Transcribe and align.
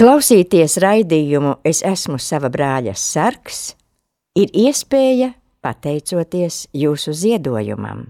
Klausīties 0.00 0.78
raidījumu 0.80 1.58
Es 1.68 1.82
esmu 1.84 2.16
sava 2.24 2.48
brāļa 2.48 2.94
sargs 2.96 3.74
ir 4.32 4.48
iespēja 4.56 5.34
pateicoties 5.60 6.62
jūsu 6.72 7.12
ziedojumam. 7.12 8.06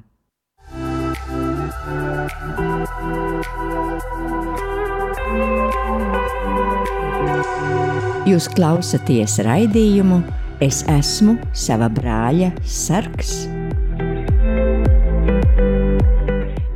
Jūs 8.31 8.47
klausāties 8.55 9.41
raidījumu 9.49 10.21
Es 10.63 10.85
esmu 10.95 11.41
sava 11.51 11.91
brāļa 11.91 12.53
sargs. 12.63 13.35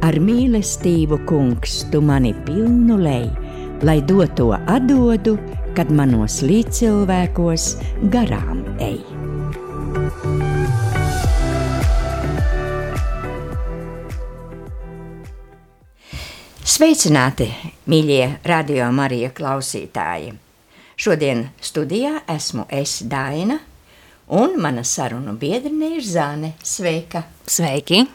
Ar 0.02 0.18
mīlestību, 0.26 1.22
kungs, 1.30 1.84
tu 1.94 2.02
mani 2.02 2.34
pilnu 2.50 2.98
lej, 2.98 3.30
lai 3.84 4.00
doto 4.00 4.46
atdodu, 4.54 5.34
kad 5.76 5.90
manos 5.92 6.38
līdzcilvēkos 6.40 7.64
garām 8.08 8.62
ej. 8.80 8.96
Sveicināti, 16.64 17.50
mīļie 17.92 18.30
radio 18.48 18.88
Marija 18.88 19.28
klausītāji! 19.36 20.32
Šodien 20.96 21.44
studijā 21.60 22.22
esmu 22.38 22.64
es 22.72 23.02
Daina, 23.04 23.60
un 24.32 24.56
mana 24.64 24.80
sarunu 24.80 25.36
biedrene 25.36 25.92
ir 25.98 26.08
Zane. 26.08 26.54
Sveika! 26.64 27.26
Sveiki! 27.44 28.06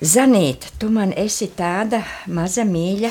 Zanīt, 0.00 0.70
tu 0.78 0.94
man 0.94 1.10
esi 1.18 1.50
tāda 1.58 2.04
maza 2.30 2.62
mīļa, 2.62 3.10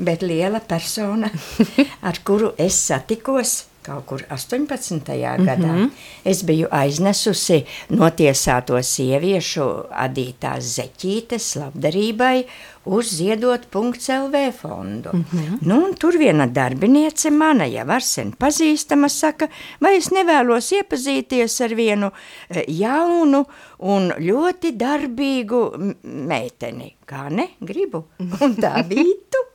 bet 0.00 0.22
liela 0.26 0.60
persona, 0.60 1.30
ar 2.08 2.22
kuru 2.24 2.54
es 2.58 2.78
satikos 2.88 3.70
kaut 3.82 4.06
kur 4.06 4.20
18. 4.28 4.94
Mm 4.94 5.00
-hmm. 5.06 5.46
gadā. 5.46 5.90
Es 6.24 6.42
biju 6.44 6.68
aiznesusi 6.70 7.64
notiesāto 7.90 8.82
sieviešu 8.82 9.66
adītās 9.90 10.60
zeķītes 10.76 11.56
labdarībai 11.56 12.44
uz 12.84 13.06
ziedot.lv 13.16 14.52
fondu. 14.52 15.10
Mm 15.12 15.24
-hmm. 15.32 15.58
nu, 15.60 15.94
tur 15.98 16.18
viena 16.18 16.46
darbiniece, 16.46 17.30
mana 17.30 17.64
jau 17.64 17.90
ar 17.90 18.02
sen 18.02 18.32
pazīstama, 18.32 19.08
saka, 19.08 19.48
vai 19.80 19.96
es 19.96 20.10
nevēlos 20.10 20.72
iepazīties 20.72 21.60
ar 21.64 21.74
vienu 21.74 22.10
e, 22.48 22.64
jaunu 22.68 23.44
un 23.78 24.12
ļoti 24.18 24.76
darbīgu 24.76 25.94
meiteni. 26.02 26.94
Kā 27.06 27.30
ne? 27.30 27.48
Gribu. 27.60 28.04
Un 28.18 28.56
tā 28.56 28.84
bija 28.88 29.14
tu. 29.30 29.49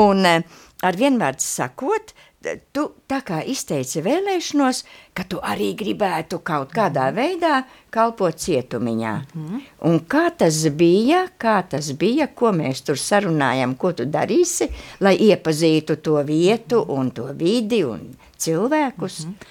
Un 0.00 0.26
e, 0.26 0.34
ar 0.86 0.96
vienvārdu 0.96 1.44
sakot, 1.44 2.14
tu 2.72 2.84
tā 3.10 3.20
kā 3.26 3.40
izteici 3.44 4.00
vēlēšanos, 4.04 4.82
ka 5.12 5.26
tu 5.28 5.40
arī 5.44 5.74
gribētu 5.76 6.40
kaut 6.46 6.72
kādā 6.72 7.10
veidā 7.12 7.64
kalpot 7.92 8.36
cietumiņā. 8.36 9.14
Mm 9.34 9.48
-hmm. 9.48 9.60
Un 9.88 10.00
kā 10.00 10.30
tas 10.36 10.68
bija, 10.68 11.26
kā 11.38 11.62
tas 11.68 11.92
bija, 11.92 12.26
ko 12.26 12.52
mēs 12.52 12.84
tur 12.84 12.96
sarunājam, 12.96 13.76
ko 13.76 13.92
tu 13.92 14.04
darīsi, 14.04 14.68
lai 15.00 15.16
iepazītu 15.16 15.96
to 15.96 16.22
vietu 16.22 16.84
un 16.88 17.10
to 17.10 17.28
vidi 17.32 17.84
un 17.84 18.16
cilvēkus? 18.38 19.24
Mm 19.24 19.30
-hmm. 19.30 19.46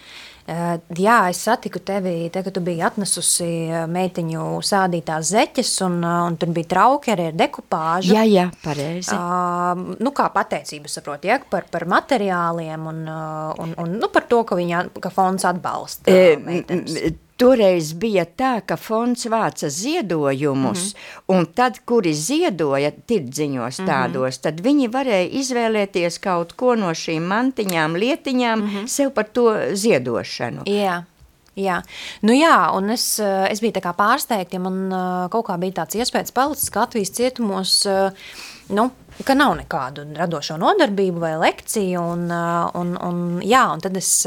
Jā, 0.50 1.17
es 1.30 1.44
satiku 1.45 1.81
tevi, 1.86 2.14
te, 2.33 2.42
kad 2.45 2.55
tu 2.55 2.61
biji 2.66 2.81
atnesusi 2.88 3.50
meitiņu 3.92 4.45
sādītās 4.66 5.30
zeķes, 5.33 5.73
un, 5.86 6.00
un 6.02 6.38
tur 6.41 6.53
bija 6.56 6.72
trauki 6.73 7.14
arī 7.14 7.30
ar 7.30 7.38
dekupāžu. 7.38 8.16
Jā, 8.16 8.25
jā, 8.25 8.47
pareizi. 8.64 9.14
Uh, 9.14 9.95
nu, 10.02 10.14
kā 10.16 10.30
pateicību, 10.33 10.89
saprot, 10.89 11.28
ja, 11.30 11.38
par, 11.52 11.69
par 11.69 11.86
materiāliem 11.91 12.89
un, 12.89 13.06
un, 13.09 13.73
un 13.83 13.97
nu, 14.00 14.09
par 14.14 14.25
to, 14.31 14.41
ka, 14.47 14.58
viņa, 14.58 14.86
ka 15.03 15.14
fonds 15.14 15.45
atbalsta 15.50 16.09
e, 16.09 16.38
meitenes. 16.41 17.02
Toreiz 17.39 17.93
bija 17.95 18.25
tā, 18.27 18.57
ka 18.67 18.75
fonds 18.75 19.23
vāca 19.31 19.69
ziedojumus, 19.72 20.81
mm 20.94 20.97
-hmm. 20.97 21.38
un 21.38 21.45
tad, 21.55 21.79
kuri 21.85 22.13
ziedoja 22.13 22.91
tirdziņos 22.91 23.79
mhm. 23.79 23.89
tādos, 23.89 24.35
mm 24.35 24.39
-hmm. 24.39 24.44
tad 24.44 24.61
viņi 24.61 24.88
varēja 24.88 25.29
izvēlēties 25.41 26.19
kaut 26.19 26.53
ko 26.53 26.75
no 26.75 26.89
šīm 26.91 27.23
mantiņām, 27.33 27.95
lietiņām, 27.95 28.59
mm 28.59 28.69
-hmm. 28.69 28.88
sev 28.88 29.11
par 29.11 29.25
to 29.25 29.55
ziedošanu. 29.73 30.63
Jā. 30.66 31.03
Jā, 31.59 31.81
nu 32.22 32.33
jā, 32.33 32.72
un 32.78 32.89
es, 32.89 33.19
es 33.19 33.59
biju 33.59 33.72
pārsteigta, 33.97 34.55
ja 34.55 34.59
man 34.59 34.89
kaut 35.31 35.45
kā 35.47 35.57
bija 35.57 35.81
tāds 35.81 35.95
iespējas 35.95 36.31
palicis, 36.31 36.69
ka 36.69 36.79
Latvijas 36.79 37.11
cietumos, 37.11 37.88
nu, 38.69 38.91
ka 39.25 39.33
nav 39.33 39.55
nekādu 39.57 40.05
radošo 40.16 40.57
nodarbību 40.57 41.19
vai 41.19 41.38
lekciju, 41.38 42.01
un, 42.01 42.31
un, 42.81 42.97
un 43.09 43.41
jā, 43.44 43.66
un 43.73 43.83
tad 43.83 43.97
es 43.97 44.25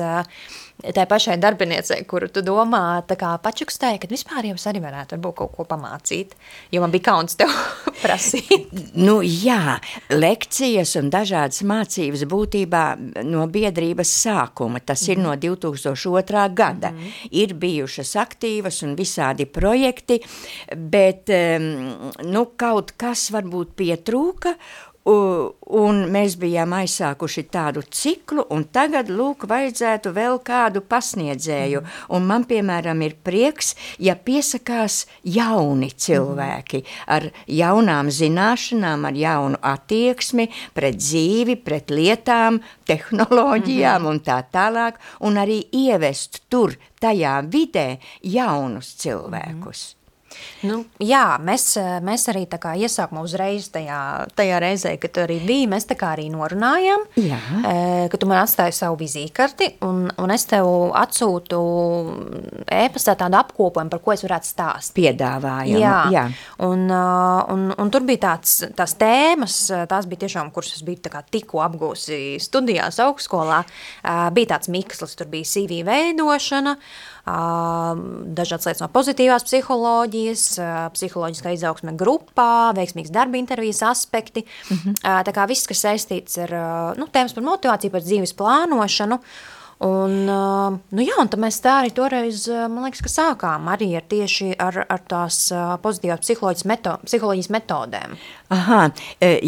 tai 0.94 1.06
pašai 1.06 1.36
darbiniecei, 1.38 2.04
kuru 2.10 2.28
tu 2.32 2.42
domā, 2.42 3.02
tā 3.06 3.16
kā 3.20 3.32
pačukstēji, 3.42 4.00
kad 4.02 4.12
vispār 4.12 4.48
jau 4.48 4.56
es 4.58 4.66
arī 4.66 4.82
varētu 4.82 5.16
varbūt 5.16 5.36
kaut 5.38 5.54
ko 5.56 5.66
pamācīt, 5.68 6.34
jo 6.74 6.82
man 6.82 6.90
bija 6.94 7.06
kauns 7.12 7.38
tev 7.38 7.52
prasīt. 8.02 8.72
nu 8.98 9.20
jā, 9.22 9.78
lekcijas 10.10 10.96
un 11.00 11.10
dažādas 11.12 11.62
mācības 11.62 12.26
būtībā 12.30 12.84
no 13.28 13.46
biedrības 13.46 14.14
sākuma, 14.24 14.80
tas 14.80 15.06
ir 15.08 15.18
mm 15.18 15.24
-hmm. 15.24 15.26
no 15.26 15.36
2002. 15.36 16.54
gada, 16.54 16.90
mm 16.90 17.10
ir 17.30 17.54
bijušas 17.54 18.14
aktīvas 18.16 18.82
un 18.86 18.96
visādi 18.96 19.46
projekti, 19.46 20.20
bet 20.76 21.30
nu 22.24 22.44
kaut 22.56 22.92
kas 22.96 23.30
varbūt 23.34 23.74
pietrūka, 23.78 24.54
Un 25.02 25.96
mēs 26.14 26.36
bijām 26.38 26.76
aizsākuši 26.76 27.42
tādu 27.50 27.82
ciklu, 27.90 28.44
un 28.54 28.62
tagad, 28.70 29.08
lūk, 29.10 29.48
vajadzētu 29.50 30.12
vēl 30.14 30.36
kādu 30.46 30.82
pasniedzēju. 30.86 31.80
Mm. 31.82 31.96
Un 32.14 32.28
man, 32.28 32.44
piemēram, 32.46 33.02
ir 33.02 33.16
prieks, 33.26 33.72
ja 33.98 34.14
piesakās 34.14 35.00
jauni 35.26 35.88
cilvēki 35.90 36.84
mm. 36.84 37.00
ar 37.16 37.26
jaunām 37.50 38.12
zināšanām, 38.14 39.08
ar 39.10 39.18
jaunu 39.18 39.58
attieksmi 39.72 40.46
pret 40.76 41.00
dzīvi, 41.00 41.56
pret 41.66 41.90
lietām, 41.90 42.60
tehnoloģijām 42.86 44.04
mm. 44.04 44.12
un 44.12 44.22
tā 44.22 44.38
tālāk, 44.54 45.02
un 45.26 45.40
arī 45.42 45.64
ievest 45.82 46.44
tur, 46.52 46.76
tajā 47.02 47.40
vidē, 47.50 47.96
jaunus 48.22 48.94
cilvēkus. 49.02 49.82
Mm. 49.96 50.01
Nu, 50.66 50.82
jā, 51.02 51.24
mēs, 51.42 51.74
mēs 52.04 52.26
arī 52.30 52.44
tā 52.50 52.58
kā 52.62 52.74
iesākumā 52.78 53.24
uzreiz 53.26 53.68
tajā, 53.74 54.00
tajā 54.38 54.60
reizē, 54.62 54.94
kad 55.02 55.14
tu 55.14 55.24
arī 55.24 55.38
biji, 55.42 55.68
mēs 55.70 55.88
tā 55.90 55.96
kā 55.98 56.12
arī 56.16 56.28
norunājām, 56.32 57.06
jā. 57.18 57.40
ka 58.12 58.20
tu 58.20 58.28
man 58.30 58.42
atstāji 58.42 58.76
savu 58.76 59.00
vizīkarti, 59.02 59.72
un, 59.86 60.06
un 60.22 60.34
es 60.34 60.46
tev 60.50 60.68
atsūtu 60.98 61.62
ēpastā 62.72 63.16
tādu 63.18 63.40
apkopojumu, 63.40 63.92
par 63.92 64.02
ko 64.04 64.14
es 64.14 64.24
varētu 64.26 64.52
stāstīt. 64.52 65.00
Piedāvājumu, 65.02 65.80
jā. 65.80 65.96
jā. 66.12 66.24
Un, 66.62 66.84
un, 66.90 67.64
un 67.80 67.92
tur 67.92 68.04
bija 68.06 68.22
tāds, 68.26 68.58
tās 68.76 68.94
tēmas, 69.00 69.56
tās 69.90 70.08
bija 70.10 70.24
tiešām, 70.26 70.52
kuras 70.54 70.74
es 70.76 70.84
biju 70.86 71.02
tā 71.06 71.12
kā 71.12 71.22
tikko 71.26 71.62
apgūsi 71.64 72.38
studijās 72.42 73.00
augstskolā, 73.02 73.62
bija 74.36 74.54
tāds 74.54 74.70
mikslis, 74.72 75.16
tur 75.18 75.30
bija 75.32 75.48
CV 75.48 75.82
veidošana, 75.88 76.76
dažādas 77.22 78.66
lietas 78.66 78.82
no 78.82 78.88
pozitīvās 78.92 79.46
psiholoģijas, 79.46 80.21
psiholoģiskā 80.94 81.54
izaugsme 81.56 81.94
grupā, 81.98 82.72
veiksmīgas 82.76 83.14
darba 83.14 83.40
intervijas 83.40 83.82
aspekti. 83.82 84.44
Mm 84.70 84.76
-hmm. 84.76 85.24
Tā 85.28 85.32
kā 85.32 85.48
viss, 85.48 85.66
kas 85.66 85.84
saistīts 85.84 86.38
ar 86.38 86.52
nu, 86.96 87.06
tēmas 87.06 87.34
par 87.34 87.44
motivāciju, 87.44 87.90
par 87.90 88.00
dzīves 88.00 88.34
plānošanu, 88.34 89.18
Un, 89.82 90.12
nu 90.26 91.02
jā, 91.02 91.16
un 91.18 91.30
mēs 91.42 91.58
tā 91.64 91.80
arī 91.80 91.90
toreiz, 91.94 92.44
man 92.70 92.84
liekas, 92.86 93.02
ka 93.02 93.10
sākām 93.10 93.66
arī 93.72 93.88
ar 93.98 94.04
tieši 94.06 94.52
ar, 94.62 94.84
ar 94.86 95.02
tās 95.10 95.48
pozitīvās 95.82 96.22
psiholoģijas, 96.22 96.66
meto, 96.70 96.92
psiholoģijas 97.02 97.50
metodēm. 97.50 98.14
Aha, 98.52 98.82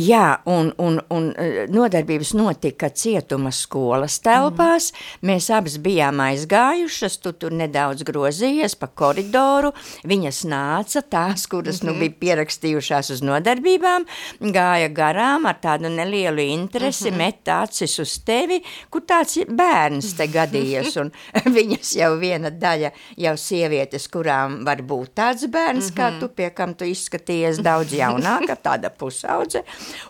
jā, 0.00 0.25
un, 0.49 0.72
un, 0.81 0.99
un 1.12 1.28
nodarbības 1.71 2.33
notika 2.34 2.89
cietuma 2.89 3.53
skolas 3.54 4.16
telpās, 4.25 4.91
mm. 4.91 5.28
mēs 5.28 5.51
abas 5.54 5.77
bijām 5.84 6.22
aizgājušas, 6.25 7.21
tu 7.22 7.34
tur 7.39 7.54
nedaudz 7.54 8.03
grozījies 8.09 8.75
pa 8.80 8.89
koridoru, 8.89 9.71
viņas 10.09 10.42
nāca 10.51 11.04
tās, 11.04 11.47
kuras 11.53 11.83
mm 11.83 11.89
-hmm. 11.89 11.92
nu 11.92 12.01
bija 12.01 12.19
pierakstījušās 12.25 13.13
uz 13.15 13.22
nodarbībām, 13.22 14.09
gāja 14.41 14.89
garām 14.89 15.47
ar 15.47 15.60
tādu 15.63 15.92
nelielu 15.92 16.41
interesi, 16.41 17.10
mm 17.10 17.15
-hmm. 17.15 17.19
met 17.19 17.48
acis 17.48 17.98
uz 17.98 18.19
tevi, 18.25 18.63
kur 18.91 19.03
tāds 19.03 19.39
bērns 19.47 20.15
te 20.16 20.23
te 20.24 20.30
gadījies, 20.32 20.97
un 21.03 21.10
viņas 21.56 21.92
jau 21.98 22.10
viena 22.21 22.50
daļa 22.50 22.91
jau 23.21 23.34
sievietes, 23.41 24.06
kurām 24.12 24.62
var 24.66 24.82
būt 24.86 25.15
tāds 25.21 25.47
bērns, 25.50 25.91
kā 25.94 26.10
mhm. 26.10 26.21
tu, 26.21 26.30
pie 26.34 26.50
kam 26.56 26.74
tu 26.78 26.88
izskaties 26.88 27.60
daudz 27.65 27.94
jaunāka, 27.97 28.56
tāda 28.56 28.91
pusaudze, 28.91 29.65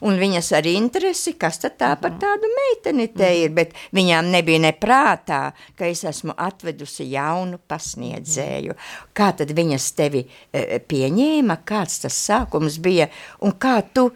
un 0.05 0.19
viņas 0.20 0.52
ar 0.58 0.69
interesi, 0.70 1.34
kas 1.38 1.61
tad 1.62 1.78
tā 1.81 1.93
par 2.00 2.14
mhm. 2.14 2.20
tādu 2.22 2.52
meiteni 2.58 3.08
te 3.14 3.31
ir, 3.43 3.55
bet 3.56 3.75
viņām 3.94 4.31
nebija 4.34 4.62
neprātā, 4.69 5.43
ka 5.78 5.88
es 5.90 6.05
esmu 6.08 6.37
atvedusi 6.37 7.08
jaunu 7.12 7.60
pasniedzēju. 7.69 8.76
Kā 9.17 9.32
tad 9.37 9.50
viņas 9.55 9.88
tevi 9.99 10.25
e, 10.25 10.78
pieņēma, 10.78 11.58
kāds 11.67 12.02
tas 12.05 12.19
sākums 12.28 12.78
bija, 12.82 13.08
un 13.44 13.55
kā 13.60 13.81
tu 13.94 14.08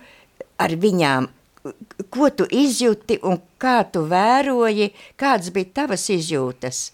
ar 0.59 0.75
viņām 0.75 1.29
ko 2.15 2.29
tu 2.31 2.47
izjūti 2.51 3.19
un 3.27 3.41
kā 3.61 3.81
tu 3.93 4.05
vēroji, 4.11 4.93
kādas 5.21 5.51
bija 5.55 5.73
tavas 5.83 6.07
izjūtas? 6.15 6.87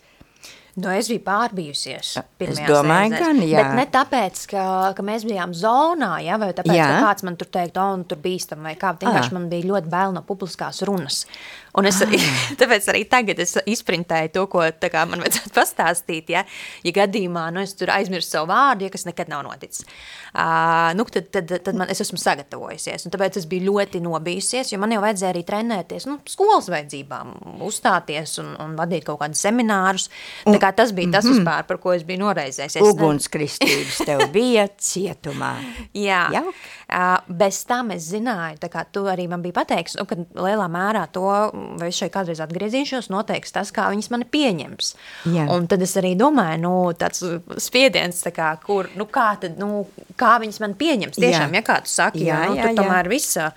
Nu, 0.74 0.88
es 0.90 1.06
biju 1.06 1.20
pārbijusies. 1.22 2.08
Es 2.42 2.58
domāju, 2.66 3.12
reizēs. 3.12 3.20
gan, 3.22 3.36
jā. 3.46 3.60
Bet 3.62 3.76
ne 3.78 3.84
tāpēc, 3.94 4.40
ka, 4.50 4.62
ka 4.98 5.04
mēs 5.06 5.22
bijām 5.22 5.52
zonā, 5.54 6.16
ja, 6.26 6.34
vai 6.42 6.48
tāpēc, 6.50 6.74
Jā. 6.74 6.88
ka 6.96 7.04
kāds 7.12 7.22
man 7.28 7.36
tur 7.38 7.46
teikt, 7.54 7.78
o, 7.78 7.84
nu, 8.00 8.02
tur 8.10 8.18
bīstam, 8.18 8.64
vai 8.66 8.72
kā. 8.74 8.90
Vienkārši 8.98 9.30
Ah. 9.30 9.36
man 9.36 9.46
bija 9.52 9.68
ļoti 9.70 9.92
bail 9.92 10.16
no 10.16 10.24
publiskās 10.26 10.82
runas. 10.82 11.20
Un 11.74 11.88
es 11.90 11.98
arī, 12.04 12.20
tāpēc 12.60 12.88
arī 12.92 13.02
tagad 13.10 13.40
es 13.42 13.56
izprintēju 13.66 14.32
to, 14.36 14.44
ko 14.52 14.62
kā 14.80 15.04
man 15.10 15.24
vajadzētu 15.24 15.54
pastāstīt, 15.58 16.30
ja, 16.34 16.44
ja 16.86 16.92
gadījumā, 16.94 17.48
nu, 17.54 17.62
es 17.64 17.74
tur 17.78 17.90
aizmirsu 17.94 18.36
savu 18.36 18.50
vārdu, 18.52 18.86
ja 18.86 18.92
kas 18.94 19.06
nekad 19.08 19.30
nav 19.32 19.42
noticis. 19.46 19.82
Uh, 20.34 20.90
nu, 20.98 21.06
tad, 21.10 21.28
tad, 21.34 21.50
tad 21.66 21.78
man, 21.78 21.90
es 21.90 22.02
esmu 22.04 22.18
sagatavojusies, 22.20 23.06
un 23.06 23.14
tāpēc 23.14 23.38
es 23.40 23.48
biju 23.50 23.68
ļoti 23.72 24.00
nobijusies, 24.04 24.72
jo 24.72 24.80
man 24.82 24.94
jau 24.94 25.02
vajadzēja 25.04 25.32
arī 25.34 25.42
trenēties, 25.46 26.06
nu, 26.10 26.18
skolas 26.30 26.70
vajadzībām, 26.72 27.34
uzstāties 27.66 28.36
un, 28.42 28.52
un 28.62 28.74
vadīt 28.78 29.06
kaut 29.08 29.20
kādus 29.22 29.42
seminārus. 29.44 30.08
Kā 30.62 30.70
tas 30.76 30.94
bija 30.96 31.16
tas 31.18 31.26
vispār, 31.28 31.66
par 31.68 31.78
ko 31.82 31.92
es 31.94 32.02
biju 32.06 32.22
noreizēsies. 32.24 32.78
Es 32.78 32.82
ne- 32.82 32.92
Ugunskristības 32.94 34.00
tev 34.06 34.24
bija 34.36 34.66
cietumā. 34.80 35.52
Jā, 35.96 36.24
Jauki. 36.34 36.54
uh, 36.88 37.18
bez 37.42 37.60
tam 37.68 37.92
es 37.94 38.08
zināju, 38.12 38.58
tā 38.62 38.70
kā 38.72 38.86
tu 38.94 39.04
arī 39.10 39.26
man 39.30 39.42
bija 39.44 39.58
pateiks, 39.60 39.98
nu, 40.00 40.06
ka 40.08 40.18
lielā 40.18 40.66
mērā 40.72 41.06
to, 41.14 41.26
vai 41.80 41.90
es 41.90 41.98
šeit 42.00 42.12
kādreiz 42.14 42.40
atgriezīšos, 42.44 43.10
noteiks 43.12 43.54
tas, 43.54 43.72
kā 43.74 43.88
viņas 43.92 44.10
mani 44.14 44.28
pieņems. 44.30 44.90
Jā. 45.34 45.46
Un 45.54 45.68
tad 45.70 45.84
es 45.84 45.94
arī 46.00 46.14
domāju, 46.18 46.60
nu, 46.64 46.74
tāds 46.98 47.24
spiediens, 47.62 48.22
tā 48.24 48.34
kā, 48.34 48.50
kur, 48.64 48.90
nu, 48.98 49.08
kā 49.10 49.30
tad, 49.42 49.58
nu, 49.60 49.84
kā 50.20 50.36
viņas 50.42 50.60
man 50.64 50.76
pieņems, 50.80 51.20
tiešām, 51.20 51.48
Jā. 51.54 51.60
ja 51.60 51.64
kā 51.66 51.80
tu 51.84 51.92
saki, 51.92 52.26
Jā, 52.26 52.42
jā, 52.44 52.50
nu, 52.50 52.58
jā, 52.60 52.68
jā. 52.70 52.76
tomēr 52.80 53.10
visa, 53.12 53.50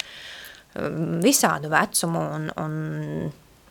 visādu 1.24 1.71
vecumu 1.74 2.24
un, 2.38 2.50
un 2.62 2.80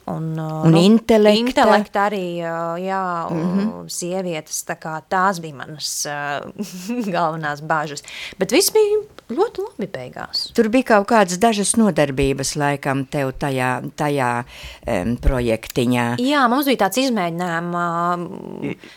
Un, 0.07 0.39
uh, 0.39 0.63
Un 0.67 0.77
intelekta. 0.79 1.39
intelekta 1.41 2.05
arī, 2.07 2.39
uh, 2.39 2.77
jā, 2.79 3.27
mm. 3.31 3.59
-hmm. 3.59 3.89
sievietes, 3.91 4.63
tā 4.63 4.77
kā 4.79 5.01
tās 5.11 5.41
bija 5.43 5.55
manas 5.55 6.07
uh, 6.07 6.47
galvenās 7.17 7.61
bāžas. 7.61 8.05
Bet 8.39 8.53
viss 8.53 8.71
bija 8.71 9.03
ļoti 9.31 9.67
labi 9.67 9.87
beigās. 9.91 10.53
Tur 10.55 10.69
bija 10.69 10.85
kaut 10.85 11.09
kādas 11.11 11.39
dažas 11.39 11.75
nodarbības, 11.77 12.55
laikam, 12.57 13.05
tev 13.07 13.33
tajā, 13.33 13.83
tajā 13.97 14.45
um, 14.87 15.17
projektiņā. 15.17 16.07
Jā, 16.23 16.47
mums 16.49 16.67
bija 16.67 16.87
tāds 16.87 17.03
izmēģinājuma 17.03 17.85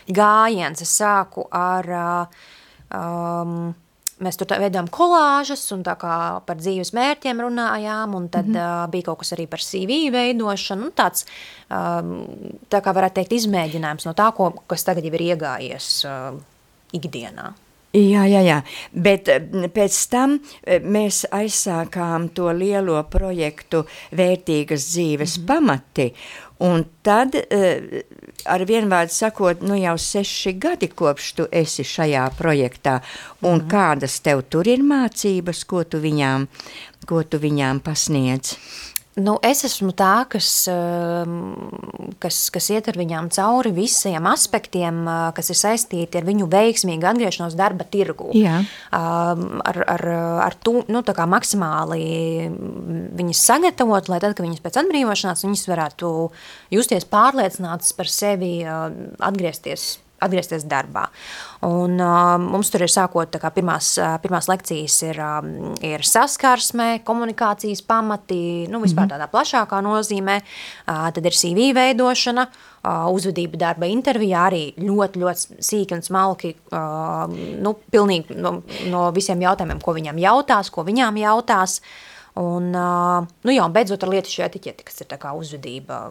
gājiens. 0.06 0.82
Es 0.82 1.00
sāku 1.00 1.48
ar. 1.50 2.28
Um, 2.90 3.74
Mēs 4.20 4.36
tur 4.36 4.50
veidojām 4.52 4.90
kolāžas 4.92 5.62
un 5.72 5.84
tā 5.86 5.94
kā 6.00 6.16
par 6.44 6.58
dzīves 6.60 6.92
mērķiem 6.96 7.40
runājām, 7.40 8.14
un 8.16 8.28
tad 8.28 8.48
mm 8.48 8.54
-hmm. 8.54 8.84
uh, 8.84 8.90
bija 8.90 9.08
kaut 9.08 9.18
kas 9.18 9.32
arī 9.32 9.46
par 9.46 9.60
CV 9.64 10.10
veidošanu. 10.12 10.86
un 10.86 10.92
Tāds, 10.92 11.24
um, 11.70 12.26
tā 12.68 12.80
kā 12.84 12.94
varētu 12.94 13.14
teikt, 13.14 13.32
izmēģinājums 13.32 14.06
no 14.06 14.12
tā, 14.12 14.32
ko, 14.36 14.52
kas 14.66 14.84
tagad 14.84 15.04
jau 15.04 15.14
ir 15.14 15.20
iegājies 15.20 16.04
uh, 16.04 16.38
ikdienā. 16.92 17.52
Jā, 17.90 18.22
jā, 18.30 18.40
jā, 18.46 18.56
bet 18.94 19.28
eh, 19.32 19.46
pēc 19.74 19.96
tam 20.12 20.36
eh, 20.38 20.78
mēs 20.78 21.24
aizsākām 21.34 22.28
to 22.30 22.52
lielo 22.54 23.00
projektu 23.10 23.82
Vērtīgas 24.14 24.84
dzīves 24.92 25.38
mm 25.38 25.42
-hmm. 25.42 25.46
pamati, 25.46 26.14
un 26.60 26.84
tad, 27.02 27.34
eh, 27.34 28.04
ar 28.44 28.60
vienvārdu 28.60 29.10
sakot, 29.12 29.62
nu 29.62 29.74
jau 29.74 29.98
seši 29.98 30.52
gadi 30.52 30.88
kopš 30.88 31.32
tu 31.32 31.46
esi 31.50 31.82
šajā 31.82 32.30
projektā, 32.38 33.00
un 33.42 33.54
mm 33.54 33.60
-hmm. 33.60 33.70
kādas 33.70 34.20
tev 34.22 34.42
tur 34.42 34.68
ir 34.68 34.78
mācības, 34.78 35.64
ko 35.66 35.84
tu 35.84 35.98
viņām, 35.98 36.46
ko 37.06 37.22
tu 37.22 37.38
viņām 37.38 37.80
pasniedz? 37.80 38.56
Nu, 39.18 39.34
es 39.42 39.64
esmu 39.66 39.90
tā, 39.98 40.22
kas, 40.30 40.46
um, 40.70 41.40
kas, 42.22 42.36
kas 42.54 42.68
iet 42.70 42.86
ar 42.92 42.98
viņām 43.00 43.26
cauri 43.34 43.72
visiem 43.74 44.28
aspektiem, 44.30 45.00
uh, 45.02 45.30
kas 45.34 45.50
ir 45.50 45.58
saistīti 45.58 46.20
ar 46.20 46.28
viņu 46.28 46.46
veiksmīgu 46.50 47.08
atgriešanos 47.10 47.56
darba 47.58 47.88
tirgū. 47.90 48.30
Jā. 48.38 48.60
Um, 48.94 49.58
ar, 49.66 49.80
ar, 49.96 50.04
ar 50.46 50.56
to 50.62 50.84
nu, 50.86 51.02
maksimāli 51.02 52.04
viņas 53.18 53.42
sagatavot, 53.50 54.12
lai 54.12 54.20
tad, 54.22 54.36
kad 54.38 54.46
viņas 54.46 54.62
pēc 54.62 54.78
atbrīvošanās, 54.84 55.42
viņas 55.48 55.66
varētu 55.72 56.12
justies 56.78 57.08
pārliecinātas 57.10 57.90
par 57.98 58.14
sevi, 58.14 58.60
uh, 58.62 58.86
atgriezties 59.26 59.96
atgriezties 60.24 60.64
darbā. 60.68 61.06
Un, 61.66 61.98
uh, 62.00 62.36
mums 62.40 62.70
tur 62.72 62.84
ir 62.84 62.92
sākot, 62.92 63.36
kā 63.40 63.50
pirmās, 63.52 63.92
uh, 64.00 64.14
pirmās 64.22 64.48
lekcijas 64.48 64.96
ir, 65.04 65.20
um, 65.20 65.74
ir 65.84 66.04
saskarsme, 66.06 67.02
komunikācijas 67.06 67.82
pamati, 67.84 68.40
nu, 68.72 68.80
vispār 68.84 69.10
tādā 69.10 69.28
plašākā 69.32 69.80
nozīmē. 69.84 70.40
Uh, 70.40 71.08
tad 71.16 71.28
ir 71.28 71.36
CV 71.36 71.70
veidošana, 71.76 72.46
uh, 72.48 73.08
uzvedība 73.12 73.60
darba 73.60 73.88
intervijā 73.90 74.46
arī 74.50 74.62
ļoti, 74.80 75.24
ļoti 75.24 75.60
sīki 75.70 75.98
un 75.98 76.04
smalki, 76.06 76.54
uh, 76.72 77.26
nu, 77.60 77.74
pilnīgi 77.92 78.38
no, 78.40 78.60
no 78.92 79.08
visiem 79.16 79.42
jautājumiem, 79.44 79.82
ko 79.84 79.96
viņam 79.96 80.20
jautās, 80.20 80.72
ko 80.72 80.86
viņām 80.88 81.20
jautās. 81.20 81.80
Un, 82.40 82.70
uh, 82.72 83.26
nu 83.44 83.52
jā, 83.52 83.64
un 83.66 83.74
beidzot 83.74 84.06
ar 84.06 84.14
lietušu 84.14 84.46
etiķeti, 84.46 84.86
kas 84.86 85.02
ir 85.02 85.10
tā 85.10 85.18
kā 85.20 85.34
uzvedība 85.36 86.06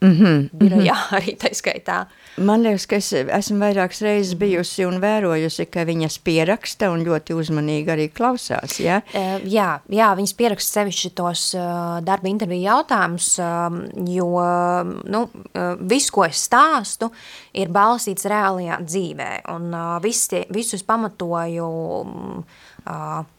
Mm 0.00 0.12
-hmm. 0.12 0.48
birojā 0.54 0.94
arī 1.10 1.36
tā 1.36 1.50
skaitā. 1.54 2.06
Man 2.36 2.62
liekas, 2.62 2.86
ka 2.86 2.96
es 2.96 3.12
esmu 3.12 3.58
vairākas 3.58 4.00
reizes 4.02 4.34
bijusi 4.38 4.86
un 4.86 5.00
vērojusi, 5.00 5.66
ka 5.66 5.84
viņas 5.84 6.18
pieraksta 6.22 6.90
un 6.90 7.02
ļoti 7.04 7.34
uzmanīgi 7.34 7.90
arī 7.90 8.08
klausās. 8.14 8.78
Ja? 8.80 9.00
Uh, 9.14 9.42
jā, 9.44 9.80
jā, 9.88 10.14
viņas 10.14 10.34
pieraksta 10.34 10.80
sevišķi 10.80 11.10
tos 11.14 11.54
uh, 11.54 11.98
darba 12.04 12.28
interviju 12.28 12.62
jautājumus, 12.62 13.38
um, 13.38 13.80
jo 14.06 14.26
uh, 14.26 14.86
nu, 15.10 15.22
uh, 15.54 15.74
viss, 15.90 16.10
ko 16.10 16.24
es 16.24 16.46
stāstu, 16.46 17.10
ir 17.54 17.68
balstīts 17.68 18.24
reālajā 18.24 18.78
dzīvē. 18.84 19.30
Un 19.56 19.74
uh, 19.74 19.98
viss 20.02 20.28
tie, 20.28 20.46
visu 20.54 20.76
es 20.76 20.82
pamatoju, 20.82 21.66
um, 22.00 22.44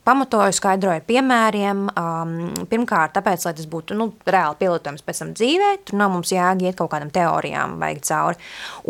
pamatoju, 0.05 0.53
skaidroju 0.53 1.03
piemēriem. 1.07 1.85
Pirmkārt, 2.69 3.13
tāpēc, 3.17 3.45
lai 3.47 3.53
tas 3.57 3.67
būtu 3.69 3.97
nu, 3.97 4.09
reāli 4.29 4.59
pielietojams 4.61 5.05
pēc 5.05 5.21
tam 5.23 5.33
dzīvē, 5.37 5.71
tur 5.87 5.99
nav 6.01 6.13
mums 6.13 6.33
jāiet 6.33 6.77
kaut 6.77 6.91
kādam 6.93 7.11
teorijām 7.13 7.77
vajag 7.81 8.01
cauri. 8.09 8.39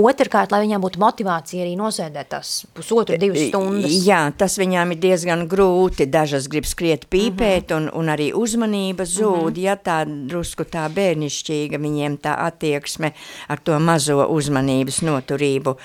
Otrkārt, 0.10 0.54
lai 0.54 0.62
viņām 0.66 0.84
būtu 0.84 1.02
motivācija 1.04 1.64
arī 1.64 1.76
nosēdēt 1.80 2.32
tās 2.36 2.54
pusotru, 2.76 3.20
divas 3.22 3.48
stundas. 3.50 3.96
Jā, 4.06 4.22
tas 4.36 4.60
viņām 4.60 4.96
ir 4.96 5.02
diezgan 5.08 5.48
grūti. 5.52 6.10
Dažas 6.10 6.50
grib 6.52 6.68
skriet 6.70 7.08
pīpēt, 7.12 7.74
un, 7.76 7.90
un 7.96 8.12
arī 8.12 8.32
uzmanība 8.36 9.08
zūd, 9.10 9.60
ja 9.64 9.78
tā 9.80 10.02
drusku 10.08 10.68
tā 10.68 10.88
bērnišķīga 10.94 11.80
viņiem 11.80 12.20
tā 12.24 12.36
attieksme 12.50 13.13
ar 13.50 13.63
to 13.63 13.80
mazo 13.84 14.24
uzmanības 14.28 15.04
noturību. 15.08 15.78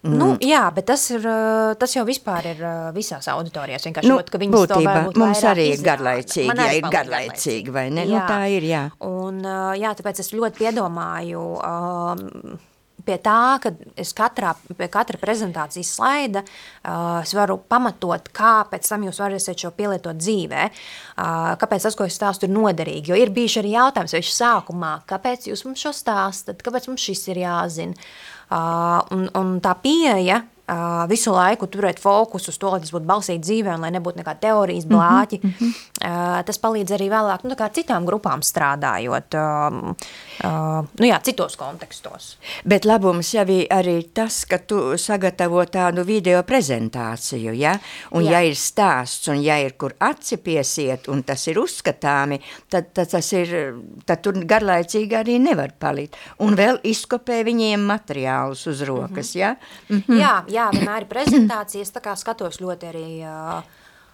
Nu, 0.00 0.30
jā, 0.40 0.62
bet 0.72 0.86
tas, 0.88 1.02
ir, 1.12 1.26
tas 1.76 1.92
jau 1.92 2.06
vispār 2.08 2.46
ir 2.54 2.62
visās 2.96 3.28
auditorijās. 3.28 3.84
Nu, 4.06 4.16
to 4.24 4.40
būtībā 4.40 4.94
mums 5.12 5.44
arī 5.44 5.66
ir 5.74 5.84
garlaicīgi, 5.84 6.48
Man 6.48 6.62
arī 6.64 6.78
ir 6.78 6.86
paliek 6.86 6.96
garlaicīgi, 6.96 7.74
vai 7.74 7.86
ne? 7.92 8.06
Nu, 8.08 8.22
tā 8.24 8.40
ir, 8.54 8.64
jā. 8.64 8.86
Un, 9.04 9.44
jā, 9.76 9.92
tāpēc 9.98 10.24
es 10.24 10.32
ļoti 10.32 10.62
piedomāju 10.62 11.44
um, 11.60 12.58
pie 13.04 13.16
tā, 13.22 13.58
ka 13.62 13.72
es 13.98 14.12
katrā, 14.16 14.52
pie 14.76 14.88
katra 14.92 15.18
prezentācijas 15.20 15.92
slaida 15.96 16.42
uh, 16.44 17.20
es 17.22 17.32
varu 17.36 17.58
pamatot, 17.70 18.30
kā 18.36 18.60
pēc 18.70 18.88
tam 18.92 19.06
jūs 19.06 19.20
varēsiet 19.22 19.64
šo 19.64 19.72
pielietot 19.76 20.18
dzīvē, 20.20 20.66
uh, 20.70 21.52
kāpēc 21.60 21.86
tas, 21.88 21.98
ko 21.98 22.06
es 22.08 22.16
stāstu, 22.18 22.48
ir 22.48 22.54
noderīgi. 22.54 23.12
Jo 23.12 23.20
ir 23.20 23.32
bijuši 23.34 23.62
arī 23.62 23.74
jautājums, 23.76 24.16
vai 24.16 24.22
sākumā, 24.26 24.92
kāpēc 25.10 25.50
jūs 25.50 25.64
mums 25.68 25.84
šo 25.84 25.94
stāstat, 25.96 26.62
kāpēc 26.64 26.90
mums 26.90 27.06
šis 27.08 27.26
ir 27.32 27.44
jāzina. 27.44 28.10
Uh, 28.50 28.98
un, 29.14 29.28
un 29.38 29.50
tā 29.62 29.76
pieeja 29.78 30.40
visu 31.10 31.32
laiku 31.34 31.66
turēt 31.66 32.00
fokusu 32.02 32.52
uz 32.52 32.58
to, 32.60 32.70
lai 32.70 32.80
tas 32.80 32.92
būtu 32.94 33.08
balstīts 33.08 33.46
dzīvē 33.46 33.74
un 33.74 33.86
lai 33.86 33.92
nebūtu 33.94 34.20
nekāda 34.20 34.40
teorijas 34.46 34.86
blāķi. 34.90 35.40
Mm 35.42 35.54
-hmm. 35.58 36.44
tas 36.46 36.58
palīdz 36.58 36.94
arī 36.96 37.08
vēlāk 37.10 37.44
nu, 37.44 37.56
citām 37.74 38.06
grupām 38.06 38.42
strādājot, 38.42 39.34
nu 41.00 41.06
jā, 41.06 41.20
citos 41.22 41.56
kontekstos. 41.56 42.36
Bet 42.64 42.84
labums 42.84 43.34
jau 43.34 43.46
ir 43.48 43.66
arī 43.70 43.96
tas, 44.14 44.44
ka 44.44 44.58
tu 44.58 44.98
sagatavo 44.98 45.64
tādu 45.64 46.04
video 46.04 46.42
prezentāciju, 46.42 47.54
ja? 47.56 47.78
Un 48.10 48.24
Jā. 48.24 48.30
ja 48.30 48.40
ir 48.50 48.56
stāsts, 48.58 49.28
un 49.32 49.42
ja 49.42 49.58
ir 49.62 49.76
kur 49.80 49.94
aci 49.98 50.36
piesiet, 50.36 51.08
un 51.08 51.22
tas 51.26 51.46
ir 51.50 51.60
uzskatāmi, 51.62 52.40
tad, 52.70 52.90
tad 52.96 53.10
tas 53.14 53.32
ir, 53.36 53.54
tad 54.08 54.22
tur 54.24 54.38
garlaicīgi 54.52 55.18
arī 55.18 55.38
nevar 55.42 55.74
palikt. 55.78 56.18
Un 56.44 56.56
vēl 56.58 56.80
izkopē 56.90 57.40
viņiem 57.46 57.86
materiālus 57.90 58.66
uz 58.70 58.82
rokas, 58.88 59.34
ja? 59.38 59.54
Mm. 59.88 60.18
Jā, 60.20 60.34
jā, 60.50 60.59
vienmēr 60.74 61.06
ir 61.06 61.10
prezentācijas, 61.10 61.94
tā 61.94 62.02
kā 62.04 62.14
skatos 62.18 62.60
ļoti 62.60 62.88
arī 62.90 63.06
uh, 63.24 63.62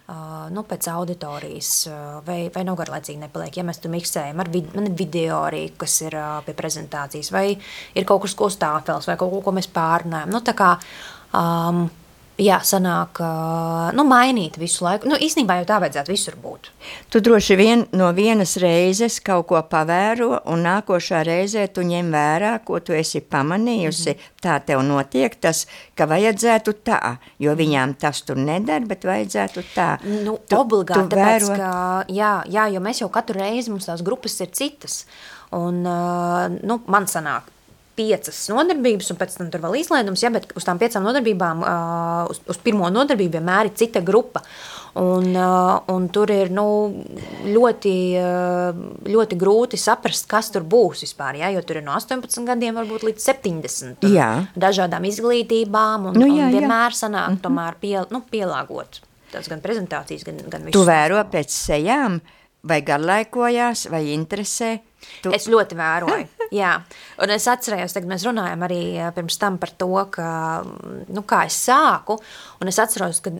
uh, 0.07 0.47
nu, 0.53 0.63
pēc 0.67 0.87
auditorijas, 0.93 1.71
uh, 1.91 1.99
vai, 2.27 2.39
vai 2.53 2.63
nav 2.67 2.79
garlaicīgi 2.79 3.21
nepaliek, 3.21 3.59
ja 3.59 3.65
mēs 3.67 3.81
tur 3.83 3.93
miksējam 3.93 4.41
ar 4.43 4.51
vid 4.53 4.73
video 4.97 5.43
arī, 5.49 5.63
kas 5.79 5.99
ir 6.05 6.17
uh, 6.17 6.39
pie 6.45 6.55
prezentācijas, 6.57 7.31
vai 7.35 7.47
ir 7.53 8.07
kaut 8.07 8.23
kas, 8.25 8.35
ko 8.37 8.49
stāfels, 8.53 9.09
vai 9.09 9.17
kaut 9.19 9.33
ko, 9.35 9.43
ko 9.45 9.55
mēs 9.57 9.69
pārnājam. 9.73 10.33
Nu, 10.33 10.43
tā 10.45 10.55
kā, 10.57 10.73
um, 11.35 11.87
jā, 12.41 12.57
sanāk, 12.65 13.19
nu, 13.97 14.05
mainīt 14.07 14.57
visu 14.61 14.85
laiku. 14.85 15.09
Nu, 15.09 15.17
īstenībā 15.19 15.59
jau 15.59 15.67
tā 15.69 15.79
vajadzētu 15.83 16.13
visur 16.13 16.37
būt. 16.41 16.69
Tu 17.13 17.21
droši 17.23 17.57
vien 17.59 17.83
no 17.97 18.09
vienas 18.15 18.55
reizes 18.61 19.19
kaut 19.25 19.47
ko 19.49 19.61
pavēro, 19.69 20.43
un 20.53 20.63
nākošā 20.67 21.23
reizē 21.27 21.67
tu 21.73 21.85
ņem 21.87 22.11
vērā, 22.13 22.53
ko 22.67 22.79
tu 22.79 22.95
esi 22.97 23.21
pamanījusi. 23.21 24.13
Mm 24.13 24.17
-hmm. 24.17 24.33
Tā 24.47 24.59
tev 24.65 24.83
notiek 24.85 25.35
tas, 25.41 25.65
ka 25.95 26.05
vajadzētu 26.05 26.73
tā, 26.85 27.17
jo 27.39 27.55
viņām 27.55 27.95
tas 27.99 28.21
tur 28.21 28.37
neder, 28.37 28.85
bet 28.85 29.03
vajadzētu 29.03 29.63
tā. 29.75 29.97
Nu, 30.03 30.37
tu, 30.49 30.55
obligāti, 30.55 31.09
tu 31.09 31.15
tāpēc, 31.15 31.49
vēro... 31.49 31.55
ka, 31.57 32.05
jā, 32.07 32.43
jā, 32.45 32.67
jo 32.73 32.79
mēs 32.79 33.01
jau 33.01 33.09
katru 33.09 33.39
reizi 33.39 33.71
mums 33.71 33.85
tās 33.85 34.01
grupas 34.01 34.39
ir 34.39 34.47
citas. 34.51 35.05
Un, 35.51 35.81
nu, 36.63 36.81
man 36.85 37.05
sanāk, 37.07 37.41
piecas 37.97 38.39
nodarbības, 38.53 39.09
un 39.11 39.19
pēc 39.19 39.37
tam 39.39 39.51
tur 39.53 39.63
vēl 39.63 39.79
izlaidums, 39.81 40.21
ja, 40.23 40.31
bet 40.33 40.51
uz 40.57 40.65
tām 40.67 40.79
piecām 40.81 41.05
nodarbībām, 41.05 41.63
uh, 41.65 42.31
uz, 42.31 42.41
uz 42.49 42.59
pirmo 42.63 42.89
nodarbību 42.93 43.39
vienmēr 43.39 43.71
ir 43.71 43.77
cita 43.79 44.03
grupa. 44.05 44.43
Un, 44.97 45.27
uh, 45.37 45.83
un 45.93 46.07
tur 46.13 46.31
ir 46.33 46.49
nu, 46.53 46.65
ļoti, 47.45 47.95
uh, 48.17 48.79
ļoti 49.05 49.37
grūti 49.37 49.77
saprast, 49.77 50.25
kas 50.29 50.49
tur 50.53 50.65
būs 50.65 51.03
vispār. 51.05 51.37
Ja? 51.41 51.51
Jo 51.53 51.61
tur 51.65 51.81
ir 51.81 51.85
no 51.85 51.93
18 51.97 52.47
gadiem 52.47 52.79
līdz 52.81 53.27
70. 53.27 54.07
Jā. 54.13 54.31
Dažādām 54.57 55.05
izglītībām, 55.09 56.09
un, 56.11 56.17
nu, 56.17 56.29
jā, 56.31 56.47
un 56.47 56.57
vienmēr 56.57 56.95
jā. 56.95 57.01
sanāk 57.03 57.29
mm 57.29 57.35
-hmm. 57.35 57.43
tomēr 57.45 57.77
pie, 57.81 57.95
nu, 58.13 58.23
pielāgot. 58.31 59.01
Tas 59.31 59.49
gan 59.51 59.61
prezentācijas, 59.61 60.23
gan, 60.23 60.41
gan 60.47 60.65
visu. 60.65 60.77
Tu 60.79 60.85
vēro 60.87 61.21
pēc 61.31 61.51
sejām, 61.51 62.21
vai 62.63 62.81
garlaikojās, 62.81 63.89
vai 63.91 64.05
interesē? 64.15 64.79
Tu... 65.21 65.31
Es 65.35 65.47
ļoti 65.51 65.77
vēroju. 65.77 66.27
Jā, 66.55 66.73
un 67.23 67.31
es 67.33 67.47
atcerējos, 67.51 67.95
kad 67.97 68.05
mēs 68.07 68.23
runājām 68.27 68.61
arī 68.67 68.81
pirms 69.15 69.39
tam 69.41 69.57
par 69.59 69.73
to, 69.79 69.89
ka, 70.13 70.29
nu, 71.11 71.23
kā 71.27 71.43
es 71.49 71.57
sāku. 71.67 72.17
Un 72.61 72.71
es 72.71 72.79
atceros, 72.81 73.19
ka, 73.25 73.33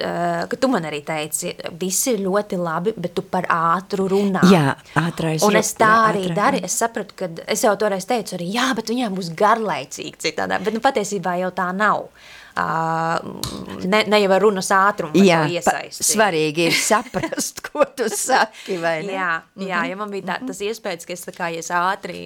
ka 0.49 0.59
tu 0.59 0.69
man 0.71 0.85
arī 0.89 1.01
teici, 1.07 1.53
viss 1.79 2.09
ir 2.11 2.21
ļoti 2.25 2.59
labi, 2.61 2.93
bet 2.97 3.15
tu 3.17 3.23
par 3.25 3.47
ātru 3.53 4.09
runā. 4.11 4.43
Jā, 4.51 4.75
ātrais. 4.99 5.45
Un 5.47 5.59
es 5.59 5.73
tā 5.79 5.91
jā, 5.93 6.01
arī 6.11 6.25
darīju. 6.35 6.67
Es 6.67 6.77
sapratu, 6.83 7.17
ka 7.17 7.31
es 7.47 7.63
jau 7.65 7.73
toreiz 7.79 8.07
teicu, 8.09 8.35
arī, 8.37 8.51
jā, 8.57 8.67
bet 8.77 8.91
viņām 8.93 9.15
būs 9.17 9.31
garlaicīgi 9.37 10.27
citādā. 10.27 10.59
Bet 10.63 10.75
nu, 10.75 10.83
patiesībā 10.83 11.37
jau 11.41 11.53
tā 11.55 11.71
nav. 11.75 12.09
Ne, 12.57 13.99
ne 14.09 14.19
jau 14.21 14.31
ar 14.33 14.41
runas 14.41 14.69
ātrumu 14.73 15.19
jā, 15.21 15.43
iesaisti. 15.57 16.05
Svarīgi 16.07 16.67
ir 16.69 16.77
saprast, 16.77 17.61
ko 17.67 17.85
tu 17.97 18.07
saki, 18.09 18.79
vai 18.81 18.95
ne? 19.05 19.13
Jā, 19.13 19.31
jā 19.61 19.83
ja 19.91 19.97
man 19.99 20.13
bija 20.13 20.31
tā, 20.31 20.37
tas 20.47 20.61
iespējas, 20.65 21.05
ka 21.05 21.13
es, 21.13 21.25
kā, 21.37 21.51
ja 21.53 21.61
es 21.61 21.69
ātri 21.73 22.21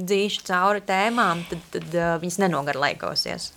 dzīšu 0.00 0.46
cauri 0.48 0.84
tēmām, 0.88 1.44
tad, 1.50 1.66
tad 1.74 1.98
uh, 1.98 2.14
viņas 2.22 2.40
nenogarlaikosies. 2.46 3.50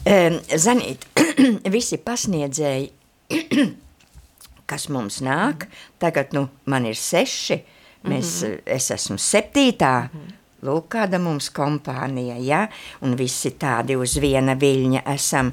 Um, 0.00 0.40
Zanīt, 0.64 1.06
visi 1.76 2.00
pasniedzēji, 2.02 2.90
kas 4.70 4.88
mums 4.90 5.20
nāk, 5.22 5.68
tagad 6.02 6.34
nu, 6.34 6.48
man 6.70 6.88
ir 6.90 6.98
seši, 6.98 7.62
mēs, 8.10 8.34
mm 8.42 8.50
-hmm. 8.50 8.68
es 8.80 8.90
esmu 8.96 9.20
septītā, 9.20 9.94
mm 10.08 10.18
-hmm 10.18 10.39
Lūk, 10.66 10.90
kāda 10.92 11.16
mums 11.22 11.48
kompānija, 11.56 12.36
ja? 12.44 12.64
un 13.00 13.14
visi 13.16 13.54
tādi 13.60 13.96
uz 13.96 14.18
viena 14.20 14.56
viļņa 14.60 15.04
esam. 15.14 15.52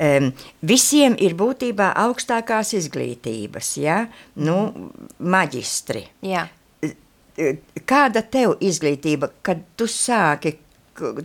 Um, 0.00 0.30
visiem 0.64 1.16
ir 1.20 1.36
būtībā 1.36 1.90
augstākās 2.06 2.72
izglītības, 2.78 3.74
ja? 3.82 3.98
nu, 4.40 4.56
maģistri. 5.18 6.06
Jā. 6.24 6.46
Kāda 7.84 8.24
tev 8.32 8.56
izglītība, 8.64 9.28
kad 9.44 9.60
tu 9.76 9.84
sāki, 9.92 10.54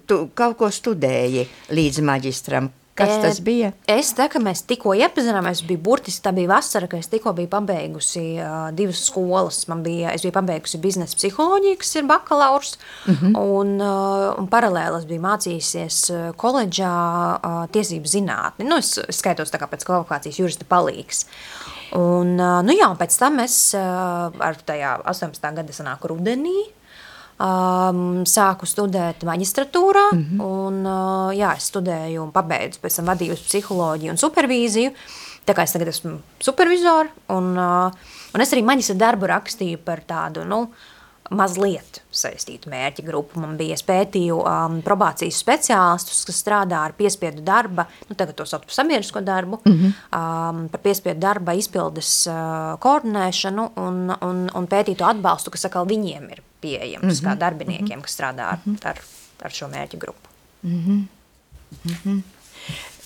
tu 0.04 0.26
kaut 0.36 0.60
ko 0.60 0.68
studēji 0.68 1.48
līdz 1.72 2.04
maģistram, 2.04 2.68
Kas 3.02 3.22
tas 3.24 3.40
bija? 3.44 3.72
Es 3.90 4.12
tā, 4.18 4.28
ka 4.32 4.42
mēs 4.44 4.64
tikko 4.70 4.94
iepazināmies, 4.98 5.64
bija 5.68 5.82
burtiski 5.84 6.24
tā 6.26 6.34
bija 6.36 6.52
vasara, 6.54 6.90
ka 6.92 7.00
es 7.02 7.10
tikko 7.12 7.34
biju 7.38 7.50
pabeigusi 7.52 8.24
uh, 8.38 8.70
divas 8.78 9.04
skolas. 9.10 9.64
Man 9.72 9.84
bija, 9.86 10.14
es 10.16 10.26
biju 10.26 10.36
pabeigusi 10.38 10.82
biznesa 10.82 11.18
psiholoģiju, 11.20 11.80
kas 11.82 11.96
ir 11.96 12.08
bakalaurs, 12.10 12.78
mm 13.06 13.16
-hmm. 13.16 13.40
un, 13.42 13.76
uh, 13.82 14.40
un 14.40 14.50
paralēli 14.52 15.00
es 15.00 15.06
biju 15.10 15.26
mācījusies 15.28 16.00
koledžā 16.38 16.96
uh, 17.38 17.64
tiesību 17.72 18.08
zinātni. 18.08 18.68
Nu, 18.68 18.78
es, 18.78 18.98
es 19.08 19.22
skaitos 19.24 19.52
tā 19.52 19.60
kā 19.62 19.68
pēc 19.68 19.86
kvalifikācijas 19.86 20.40
jurista 20.40 20.66
palīgs. 20.70 21.26
Un, 21.92 22.38
uh, 22.40 22.62
nu 22.64 22.72
jā, 22.72 22.88
un 22.88 22.98
pēc 22.98 23.18
tam 23.20 23.40
es 23.44 23.74
uh, 23.76 24.32
ar 24.40 24.56
tajā 24.66 25.02
18. 25.04 25.56
gada 25.56 25.74
sanāku 25.76 26.14
rudenī, 26.14 26.72
um, 27.42 28.22
sāku 28.28 28.70
studēt 28.70 29.26
maģistratūrā, 29.28 30.08
mm 30.14 30.22
-hmm. 30.22 30.46
un 30.46 30.86
uh, 30.86 31.34
jā, 31.36 31.56
es 31.58 31.72
studēju 31.72 32.24
un 32.24 32.32
pabeidzu, 32.32 32.80
pēc 32.84 33.00
tam 33.00 33.12
vadīju 33.12 33.34
uz 33.34 33.44
psiholoģiju 33.48 34.12
un 34.12 34.22
supervīziju. 34.22 34.94
Tā 35.46 35.54
kā 35.58 35.64
es 35.64 35.74
tagad 35.74 35.88
esmu 35.88 36.20
supervizors, 36.40 37.10
un, 37.30 37.58
uh, 37.58 37.92
un 38.34 38.42
es 38.42 38.54
arī 38.54 38.64
maģistra 38.64 38.96
darbu 38.96 39.26
rakstīju 39.26 39.78
par 39.86 40.04
tādu, 40.08 40.46
nu, 40.46 40.68
mazliet 41.32 42.02
saistītu 42.12 42.70
mērķa 42.72 43.06
grupu. 43.08 43.40
Man 43.42 43.56
bija 43.60 43.78
pētīju 43.88 44.38
um, 44.42 44.78
probācijas 44.86 45.40
speciālistus, 45.42 46.26
kas 46.28 46.42
strādā 46.44 46.82
ar 46.88 46.96
piespiedu 46.98 47.44
darba, 47.46 47.88
nu 48.10 48.18
tagad 48.20 48.36
to 48.40 48.48
sauc 48.50 48.66
par 48.68 48.76
sabiedrisko 48.76 49.24
darbu, 49.26 49.62
mm 49.64 49.78
-hmm. 49.78 49.94
um, 50.20 50.68
par 50.70 50.84
piespiedu 50.84 51.20
darba 51.20 51.54
izpildes 51.54 52.28
uh, 52.28 52.36
koordinēšanu 52.80 53.70
un, 53.76 54.14
un, 54.22 54.50
un 54.54 54.68
pētītu 54.68 55.08
atbalstu, 55.08 55.52
kas 55.52 55.66
atkal 55.66 55.88
viņiem 55.88 56.30
ir 56.32 56.44
pieejams, 56.62 57.22
mm 57.22 57.28
-hmm. 57.28 57.32
kā 57.32 57.38
darbiniekiem, 57.38 57.88
mm 57.88 58.02
-hmm. 58.02 58.04
kas 58.04 58.20
strādā 58.20 58.52
ar, 58.52 58.60
-hmm. 58.68 58.78
ar, 58.84 59.02
ar 59.42 59.52
šo 59.52 59.68
mērķu 59.68 59.98
grupu. 59.98 60.30
Mm 60.64 60.84
-hmm. 60.86 61.08
Mm 61.84 61.96
-hmm. 62.06 62.22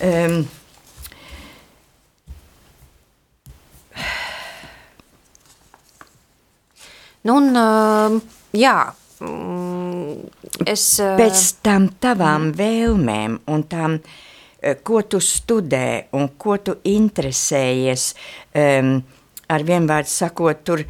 Um. 0.03 0.47
Nu, 7.25 7.39
un, 7.39 7.55
uh, 7.57 8.21
jā, 8.53 8.77
mm, 9.25 10.61
es... 10.69 10.85
Uh, 11.01 11.15
Pēc 11.17 11.43
tam 11.65 11.89
tavām 12.01 12.51
mm. 12.51 12.55
vēlmēm 12.59 13.37
un 13.49 13.65
tām, 13.71 13.99
ko 14.85 15.01
tu 15.09 15.19
studē 15.21 16.07
un 16.17 16.31
ko 16.41 16.57
tu 16.61 16.77
interesējies, 16.89 18.05
um, 18.57 18.95
ar 19.49 19.65
vienvārdu 19.65 20.09
sakot, 20.09 20.61
tur 20.65 20.81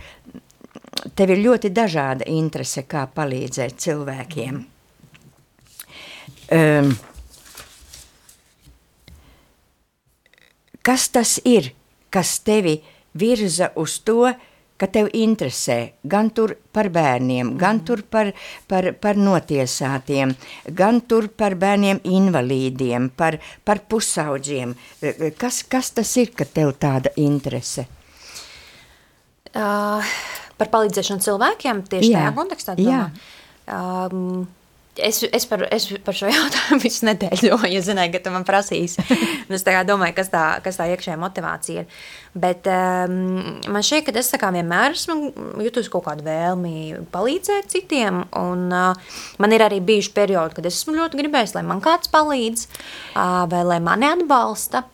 tev 1.15 1.33
ir 1.35 1.41
ļoti 1.43 1.71
dažāda 1.75 2.27
interese, 2.31 2.85
kā 2.87 3.05
palīdzēt 3.15 3.79
cilvēkiem. 3.83 4.61
Um, 6.55 6.91
kas 10.85 11.07
tas 11.15 11.37
ir, 11.47 11.71
kas 12.13 12.37
tevi 12.45 12.77
virza 13.17 13.71
uz 13.81 13.97
to, 14.05 14.27
ka 14.79 14.88
tev 14.91 15.10
interesē 15.15 15.77
gan 16.03 16.29
tur 16.36 16.55
par 16.75 16.89
bērniem, 16.94 17.53
gan 17.60 17.79
tur 17.88 18.03
par, 18.12 18.32
par, 18.67 18.91
par 19.01 19.20
notiesātiem, 19.20 20.34
gan 20.75 21.00
tur 21.08 21.29
par 21.32 21.55
bērniem 21.60 22.01
invalīdiem, 22.03 23.10
par, 23.15 23.39
par 23.63 23.84
pusauģiem. 23.89 24.75
Kas, 25.39 25.63
kas 25.70 25.94
tas 25.96 26.12
ir, 26.22 26.34
ka 26.36 26.48
tev 26.48 26.75
tāda 26.82 27.13
interese? 27.22 27.88
Uh, 29.55 30.03
par 30.60 30.72
palīdzēšanu 30.74 31.24
cilvēkiem 31.24 31.82
tieši 31.88 32.12
Jā. 32.12 32.20
tajā 32.20 32.36
kontekstā. 32.36 32.75
Jā. 32.84 33.05
Um, 33.72 34.44
Es, 34.95 35.19
es, 35.27 35.43
par, 35.49 35.65
es 35.75 35.89
par 36.05 36.15
šo 36.15 36.29
jautājumu 36.31 36.79
visu 36.79 37.03
nedēļu 37.09 37.49
domāju, 37.51 37.71
ja 37.73 37.81
zināju, 37.83 38.13
ka 38.13 38.21
tu 38.23 38.31
man 38.31 38.45
prasīsi. 38.47 39.03
es 39.51 39.65
domāju, 39.89 40.15
kas 40.15 40.31
tā, 40.31 40.43
kas 40.63 40.79
tā 40.79 40.87
iekšējā 40.93 41.17
motivācija 41.19 41.83
ir. 41.83 42.05
Bet 42.35 42.67
um, 42.71 43.59
man 43.71 43.83
šķiet, 43.83 44.07
ka 44.07 44.15
es 44.19 44.31
vienmēr 44.55 44.95
esmu 44.95 45.17
jutusi 45.63 45.91
kaut 45.91 46.07
kādu 46.07 46.23
vēlmi 46.27 47.05
palīdzēt 47.11 47.71
citiem. 47.75 48.23
Un, 48.39 48.65
uh, 48.71 49.19
man 49.43 49.55
ir 49.55 49.63
arī 49.67 49.81
bijuši 49.83 50.15
periodi, 50.15 50.57
kad 50.57 50.67
es 50.67 50.79
esmu 50.79 50.95
ļoti 50.95 51.19
gribējis, 51.21 51.57
lai 51.59 51.63
man 51.67 51.83
kāds 51.83 52.11
palīdz 52.15 52.67
uh, 52.67 53.43
vai 53.51 53.63
lai 53.67 53.81
mani 53.83 54.11
atbalsta. 54.13 54.85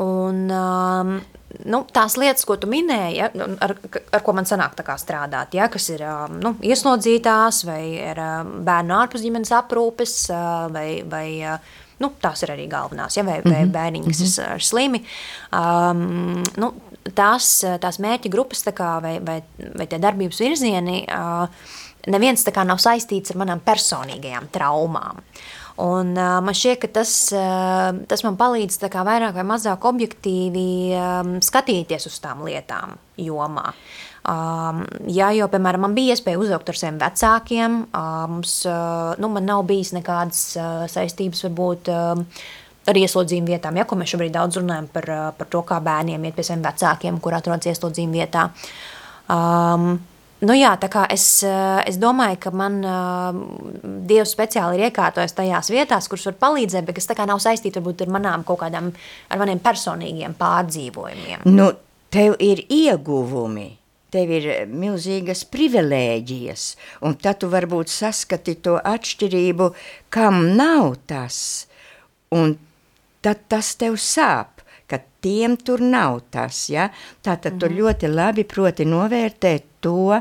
Un, 0.00 0.46
um, 0.48 1.16
nu, 1.64 1.82
tās 1.92 2.16
lietas, 2.20 2.44
ko 2.48 2.56
tu 2.60 2.68
minēji, 2.70 3.18
ja, 3.18 3.28
ar, 3.64 3.74
ar 4.12 4.24
ko 4.24 4.34
man 4.36 4.48
sanāk 4.48 4.76
strādāt, 5.00 5.54
ja, 5.58 5.68
kas 5.72 5.88
ir 5.92 6.04
nu, 6.40 6.54
ieslodzītās, 6.62 7.62
vai 7.68 7.82
ir 7.96 8.22
bērnu 8.66 8.96
ārpus 8.98 9.24
ģimenes 9.24 9.52
aprūpes, 9.56 10.16
vai, 10.72 10.86
vai 11.08 11.26
nu, 12.02 12.12
tās 12.22 12.42
ir 12.42 12.54
arī 12.54 12.68
galvenās, 12.70 13.16
ja, 13.16 13.24
vai, 13.24 13.38
mm 13.38 13.44
-hmm. 13.44 13.52
vai 13.52 13.62
mhm, 13.64 13.72
bērniņi, 13.72 14.06
kas 14.06 14.20
mm 14.20 14.26
-hmm. 14.26 14.54
ir 14.54 14.62
slimi. 14.62 15.04
Um, 15.52 16.42
nu, 16.56 16.72
tās, 17.14 17.64
tās 17.80 17.98
mērķa 17.98 18.28
grupas 18.30 18.64
kā, 18.64 19.00
vai, 19.02 19.20
vai, 19.20 19.42
vai 19.78 19.86
tie 19.86 19.98
darbības 19.98 20.40
virzieni, 20.40 21.06
uh, 21.08 21.48
neviens 22.06 22.46
nav 22.64 22.78
saistīts 22.78 23.30
ar 23.30 23.36
manām 23.36 23.60
personīgajām 23.60 24.48
traumām. 24.52 25.22
Un, 25.82 26.12
uh, 26.14 26.38
man 26.44 26.54
šķiet, 26.54 26.78
ka 26.84 26.90
tas, 27.00 27.10
uh, 27.34 27.90
tas 28.06 28.22
man 28.26 28.36
palīdz 28.38 28.78
vairāk 28.92 29.34
vai 29.34 29.44
mazāk 29.48 29.86
objektīvi 29.88 30.66
um, 30.94 31.36
skatīties 31.42 32.06
uz 32.10 32.18
tām 32.22 32.44
lietām 32.46 32.94
jomā. 33.18 33.72
Um, 34.22 34.84
jā, 35.10 35.32
jo, 35.34 35.48
piemēram, 35.50 35.82
man 35.88 35.96
bija 35.96 36.14
iespēja 36.14 36.38
uzaugt 36.38 36.70
ar 36.70 36.78
saviem 36.78 37.00
vecākiem. 37.02 37.78
Uh, 37.90 38.10
mums, 38.30 38.60
uh, 38.68 39.16
nu, 39.18 39.32
man 39.32 39.48
nav 39.48 39.64
bijis 39.66 39.90
nekādas 39.96 40.44
uh, 40.54 40.84
saistības, 40.92 41.46
varbūt. 41.48 41.90
Uh, 41.90 42.50
ar 42.82 42.98
ieslodzījumu 42.98 43.52
vietām, 43.52 43.76
ja, 43.78 43.86
mēs 43.86 44.10
šobrīd 44.10 44.32
daudz 44.34 44.58
runājam 44.58 44.88
par, 44.90 45.06
par 45.38 45.50
to, 45.50 45.60
kā 45.66 45.78
bērniem 45.84 46.24
iet 46.26 46.34
pie 46.34 46.44
saviem 46.46 46.64
vecākiem, 46.66 47.20
kur 47.22 47.36
atrodas 47.38 47.70
ieslodzījumu 47.70 48.18
vietā. 48.18 48.48
Um, 49.30 50.00
Nu 50.42 50.56
jā, 50.58 50.72
tā 50.80 50.88
kā 50.90 51.04
es, 51.12 51.24
es 51.86 51.98
domāju, 52.02 52.38
ka 52.42 52.50
man 52.50 52.80
uh, 52.82 53.36
Dievs 54.08 54.32
speciāli 54.34 54.80
ir 54.80 54.88
iekārtojis 54.88 55.36
tajās 55.38 55.70
vietās, 55.70 56.08
kuras 56.10 56.26
var 56.32 56.38
palīdzēt, 56.40 56.88
bet 56.88 56.98
kas 56.98 57.06
tā 57.06 57.14
kā 57.18 57.26
nav 57.30 57.38
saistīta 57.42 57.78
varbūt 57.78 58.02
ar 58.06 58.10
manām 58.16 58.42
kaut 58.46 58.58
kādām, 58.64 58.90
ar 59.30 59.38
maniem 59.38 59.62
personīgiem 59.62 60.34
pārdzīvojumiem. 60.40 61.46
Nu, 61.46 61.70
tev 62.10 62.34
ir 62.42 62.64
ieguvumi 62.66 63.70
tev 64.12 64.28
ir 64.28 64.46
milzīgas 64.68 65.46
privilēģijas, 65.48 66.66
un 67.08 67.16
tad 67.20 67.40
tu 67.40 67.48
varbūt 67.52 67.88
saskati 67.88 68.58
to 68.64 68.76
atšķirību, 68.76 69.70
kam 70.12 70.42
nav 70.58 70.98
tas, 71.08 71.38
un 72.34 72.58
tad 73.24 73.46
tas 73.48 73.72
tev 73.80 73.96
sāp, 73.96 74.60
ka 74.84 75.00
tiem 75.24 75.56
tur 75.56 75.80
nav 75.80 76.20
tas, 76.34 76.66
ja? 76.68 76.90
Tātad 77.24 77.54
mm 77.54 77.56
-hmm. 77.56 77.60
tu 77.60 77.66
mhm. 77.66 77.78
ļoti 77.80 78.14
labi 78.14 78.44
proti 78.44 78.84
novērtēt 78.84 79.71
to, 79.84 80.20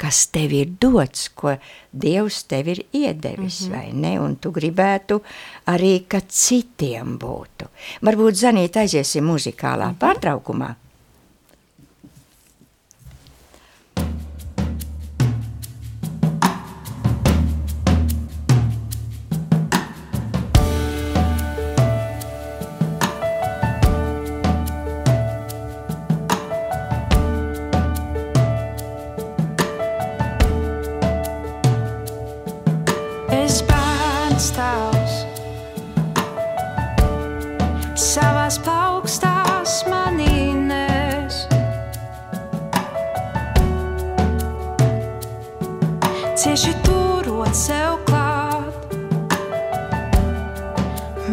kas 0.00 0.26
tev 0.32 0.52
ir 0.56 0.70
dots, 0.80 1.28
ko 1.36 1.56
Dievs 1.92 2.44
tev 2.48 2.70
ir 2.72 2.84
iedevis, 2.92 3.60
mm 3.60 3.66
-hmm. 3.66 3.76
vai 3.76 3.92
ne? 3.92 4.20
Un 4.20 4.36
tu 4.36 4.50
gribētu 4.50 5.20
arī, 5.66 6.04
ka 6.08 6.20
citiem 6.28 7.18
būtu. 7.18 7.68
Varbūt, 8.02 8.34
Zanīt, 8.34 8.76
aiziesim 8.76 9.24
muzikālā 9.24 9.86
mm 9.86 9.94
-hmm. 9.94 10.00
pārtraukumā. 10.00 10.74
tēls. 34.80 35.16
Savās 38.00 38.58
paukstās 38.64 39.80
manīnēs. 39.90 41.42
Cieši 46.40 46.72
turot 46.86 47.56
sev 47.56 47.98
klāt, 48.08 48.96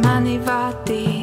mani 0.03 0.35
vadīt. 0.49 1.16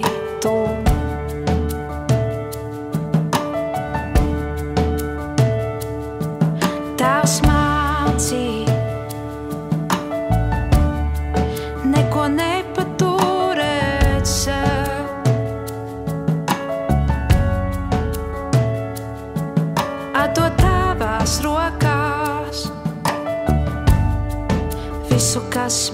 Visas 25.54 25.92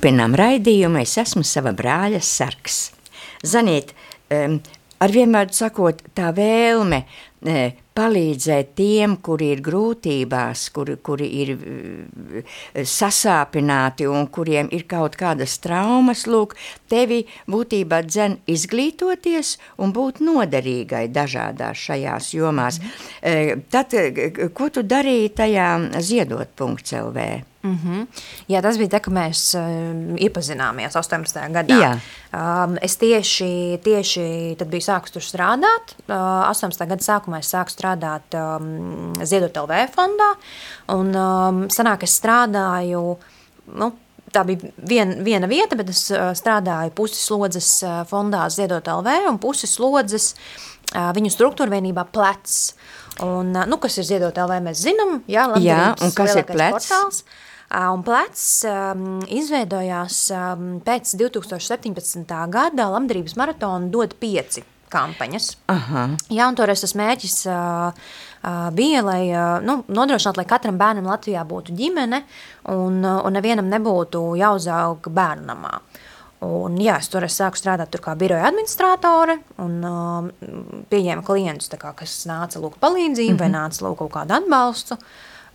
Turpinām 0.00 0.32
raidījumu. 0.32 1.02
Es 1.02 1.18
esmu 1.20 1.42
sava 1.44 1.74
brāļa 1.76 2.22
sarks. 2.24 2.76
Zaniet, 3.44 3.90
um, 4.32 4.54
ar 4.96 5.12
vienmēr 5.12 5.50
sakot, 5.52 6.00
tā 6.16 6.30
vēlme 6.32 7.02
palīdzēt 7.40 8.74
tiem, 8.76 9.16
kuri 9.24 9.50
ir 9.54 9.62
grūtībās, 9.64 10.66
kuri, 10.74 10.96
kuri 11.04 11.28
ir 11.40 11.52
e, 11.54 12.42
sasāpināti 12.86 14.06
un 14.08 14.28
kuriem 14.32 14.68
ir 14.76 14.84
kaut 14.90 15.16
kādas 15.20 15.56
traumas, 15.64 16.26
lūk, 16.30 16.54
tevi 16.92 17.22
būtībā 17.50 18.02
dzen 18.06 18.38
izglītoties 18.50 19.56
un 19.80 19.94
būt 19.96 20.20
noderīgai 20.24 21.06
dažādās 21.12 21.86
šajās 21.88 22.32
jomās. 22.36 22.80
Mm. 22.80 23.68
Tad, 23.72 23.96
ko 24.56 24.68
tu 24.72 24.84
darīji 24.86 25.32
tajā 25.40 25.70
ziedot.lv? 26.00 27.30
Mm 27.62 27.78
-hmm. 27.84 28.06
Jā, 28.48 28.62
tas 28.62 28.78
bija 28.78 28.88
tā, 28.88 29.00
ka 29.00 29.10
mēs 29.10 29.52
uh, 29.54 30.16
iepazināmies 30.16 30.96
18. 30.96 31.52
gadā. 31.52 31.80
Jā. 31.80 31.98
Um, 32.32 32.78
es 32.82 32.96
tieši, 32.96 33.80
tieši 33.84 34.54
tad 34.58 34.68
biju 34.68 34.80
sākus 34.80 35.12
tur 35.12 35.22
strādāt. 35.22 35.92
Uh, 36.08 36.48
18. 36.48 36.86
gada 36.86 37.02
sākumā 37.04 37.29
es 37.38 37.50
sāku 37.52 37.72
strādāt 37.72 38.34
um, 38.38 39.12
Ziedot 39.22 39.56
LV 39.62 39.80
fondā. 39.94 40.30
Un 40.94 41.12
um, 41.14 41.60
sanāk, 41.72 42.06
es 42.06 42.16
strādāju, 42.18 43.02
nu, 43.80 43.90
tā 44.34 44.44
bija 44.48 44.72
vien, 44.76 45.16
viena 45.26 45.50
vieta, 45.50 45.78
bet 45.78 45.92
es 45.92 46.06
uh, 46.14 46.30
strādāju 46.36 46.94
pusi 46.96 47.20
slodzes 47.20 47.70
uh, 47.86 48.00
fondā 48.10 48.46
Ziedot 48.52 48.86
LV 48.86 49.30
un 49.30 49.38
pusi 49.42 49.70
slodzes 49.70 50.32
uh, 50.34 51.10
viņu 51.16 51.32
struktūra 51.34 51.76
vienībā 51.76 52.06
plecs. 52.14 52.74
Un, 53.26 53.52
nu, 53.52 53.78
kas 53.82 54.00
ir 54.00 54.08
Ziedot 54.08 54.38
LV, 54.40 54.58
mēs 54.64 54.82
zinām, 54.86 55.20
jā, 55.30 55.46
jā 55.60 55.84
un 56.00 56.12
kas 56.16 56.36
ir 56.38 56.48
plecs? 56.48 56.90
Portāls. 56.90 57.22
Un 57.70 58.00
plecs 58.02 58.44
um, 58.66 59.20
izveidojās 59.30 60.24
um, 60.34 60.72
pēc 60.82 61.12
2017. 61.20 62.34
gada 62.50 62.88
Lamdarības 62.90 63.36
maratona 63.38 63.86
dod 63.92 64.16
pieci 64.18 64.64
kampaņas. 64.90 65.52
Aha. 65.72 66.04
Jā, 66.32 66.48
un 66.50 66.58
toreiz 66.58 66.82
tas 66.84 66.94
mērķis 66.98 67.36
uh, 67.50 67.90
uh, 68.42 68.68
bija, 68.76 69.02
lai 69.06 69.22
uh, 69.30 69.58
nu, 69.64 69.80
nodrošinātu, 69.88 70.42
lai 70.42 70.48
katram 70.50 70.78
bērnam 70.80 71.08
Latvijā 71.10 71.44
būtu 71.48 71.74
ģimene 71.78 72.22
un, 72.72 73.00
uh, 73.04 73.20
un 73.26 73.36
nevienam 73.36 73.70
nebūtu 73.70 74.22
jāuzaug 74.40 75.10
bērnu 75.10 75.48
namā. 75.50 75.74
Un, 76.46 76.78
jā, 76.80 76.94
es 77.02 77.10
toreiz 77.12 77.34
sāku 77.36 77.60
strādāt 77.60 77.90
tur 77.92 78.00
kā 78.00 78.14
biroja 78.16 78.46
administratore 78.48 79.36
un 79.60 79.74
uh, 79.84 80.30
pieņēma 80.92 81.24
klientus, 81.26 81.68
kā, 81.80 81.92
kas 81.96 82.22
nāca 82.30 82.62
lūk 82.62 82.78
palīdzību 82.80 83.34
mm 83.34 83.36
-hmm. 83.36 83.42
vai 83.42 83.50
nāca 83.52 83.84
lūk 83.84 83.98
kaut 84.00 84.14
kādu 84.14 84.38
atbalstu. 84.38 84.96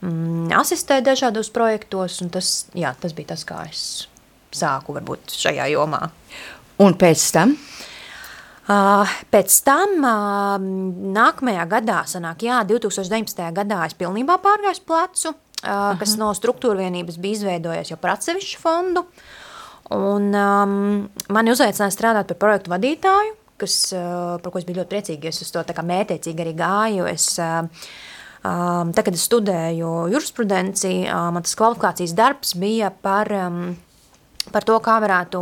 Mm, 0.01 0.51
asistē 0.53 1.01
dažādos 1.01 1.49
projektos, 1.49 2.21
un 2.21 2.29
tas, 2.29 2.67
jā, 2.75 2.93
tas 2.99 3.13
bija 3.13 3.33
tas, 3.33 3.45
kā 3.45 3.65
es 3.69 4.07
sāku 4.53 4.93
varbūt 4.93 5.33
šajā 5.33 5.65
jomā. 5.73 6.09
Un 6.77 6.93
pēc 6.93 7.31
tam? 7.33 7.49
Uh, 7.49 7.94
pēc 8.65 9.57
tam 9.67 9.99
uh, 10.01 10.55
nākamajā 11.15 11.65
gadā, 11.69 11.99
sanāk, 12.09 12.45
jā, 12.47 12.63
2019. 12.65 13.43
gadā 13.55 13.83
es 13.85 13.93
pilnībā 13.99 14.39
pārgāju 14.41 14.81
plecu, 14.87 15.33
uh, 15.33 15.69
Aha. 15.69 15.97
kas 16.01 16.15
no 16.21 16.31
struktūra 16.37 16.85
vienības 16.85 17.19
bija 17.21 17.39
izveidojies 17.39 17.93
jau 17.93 17.99
par 18.01 18.15
atsevišķu 18.15 18.61
fondu, 18.63 19.05
un 19.93 20.31
um, 20.33 20.73
mani 21.29 21.53
uzaicināja 21.53 21.93
strādāt 21.93 22.33
par 22.33 22.41
projektu 22.41 22.73
vadītāju, 22.73 23.37
kas, 23.61 23.77
uh, 23.93 24.35
par 24.41 24.51
ko 24.51 24.59
es 24.59 24.65
biju 24.65 24.81
ļoti 24.81 24.93
priecīgi, 24.95 25.29
es 25.29 25.45
uz 25.45 25.53
to 25.53 25.63
mētiecīgi 25.93 26.45
arī 26.45 26.57
gāju, 26.57 27.07
es 27.11 27.29
uh, 27.37 27.69
Um, 28.45 28.91
tad, 28.93 29.07
kad 29.07 29.15
es 29.15 29.23
studēju 29.25 29.91
jurisprudenci, 30.13 31.07
um, 31.09 31.33
man 31.33 31.45
tas 31.45 31.55
kvalifikācijas 31.57 32.13
darbs 32.13 32.51
bija 32.61 32.91
par, 32.93 33.31
um, 33.33 33.71
par 34.53 34.65
to, 34.67 34.75
kā 34.83 34.97
varētu 35.03 35.41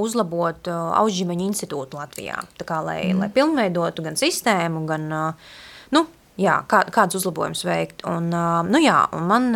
uzlabot 0.00 0.70
uh, 0.70 0.92
augšģimeņu 1.02 1.48
institūtu 1.50 1.98
Latvijā. 1.98 2.38
Tā 2.60 2.66
kā, 2.68 2.80
lai, 2.84 3.00
mm. 3.10 3.24
lai 3.24 3.28
pilnveidotu 3.34 4.04
gan 4.06 4.18
sistēmu, 4.20 4.84
gan, 4.88 5.08
uh, 5.12 5.52
nu, 5.96 6.04
jā, 6.40 6.60
kā, 6.70 6.84
kādus 6.94 7.20
uzlabojumus 7.22 7.64
veikt. 7.68 8.04
Un, 8.08 8.30
uh, 8.32 8.62
nu 8.68 8.80
jā, 8.82 9.02
un 9.16 9.28
man, 9.28 9.50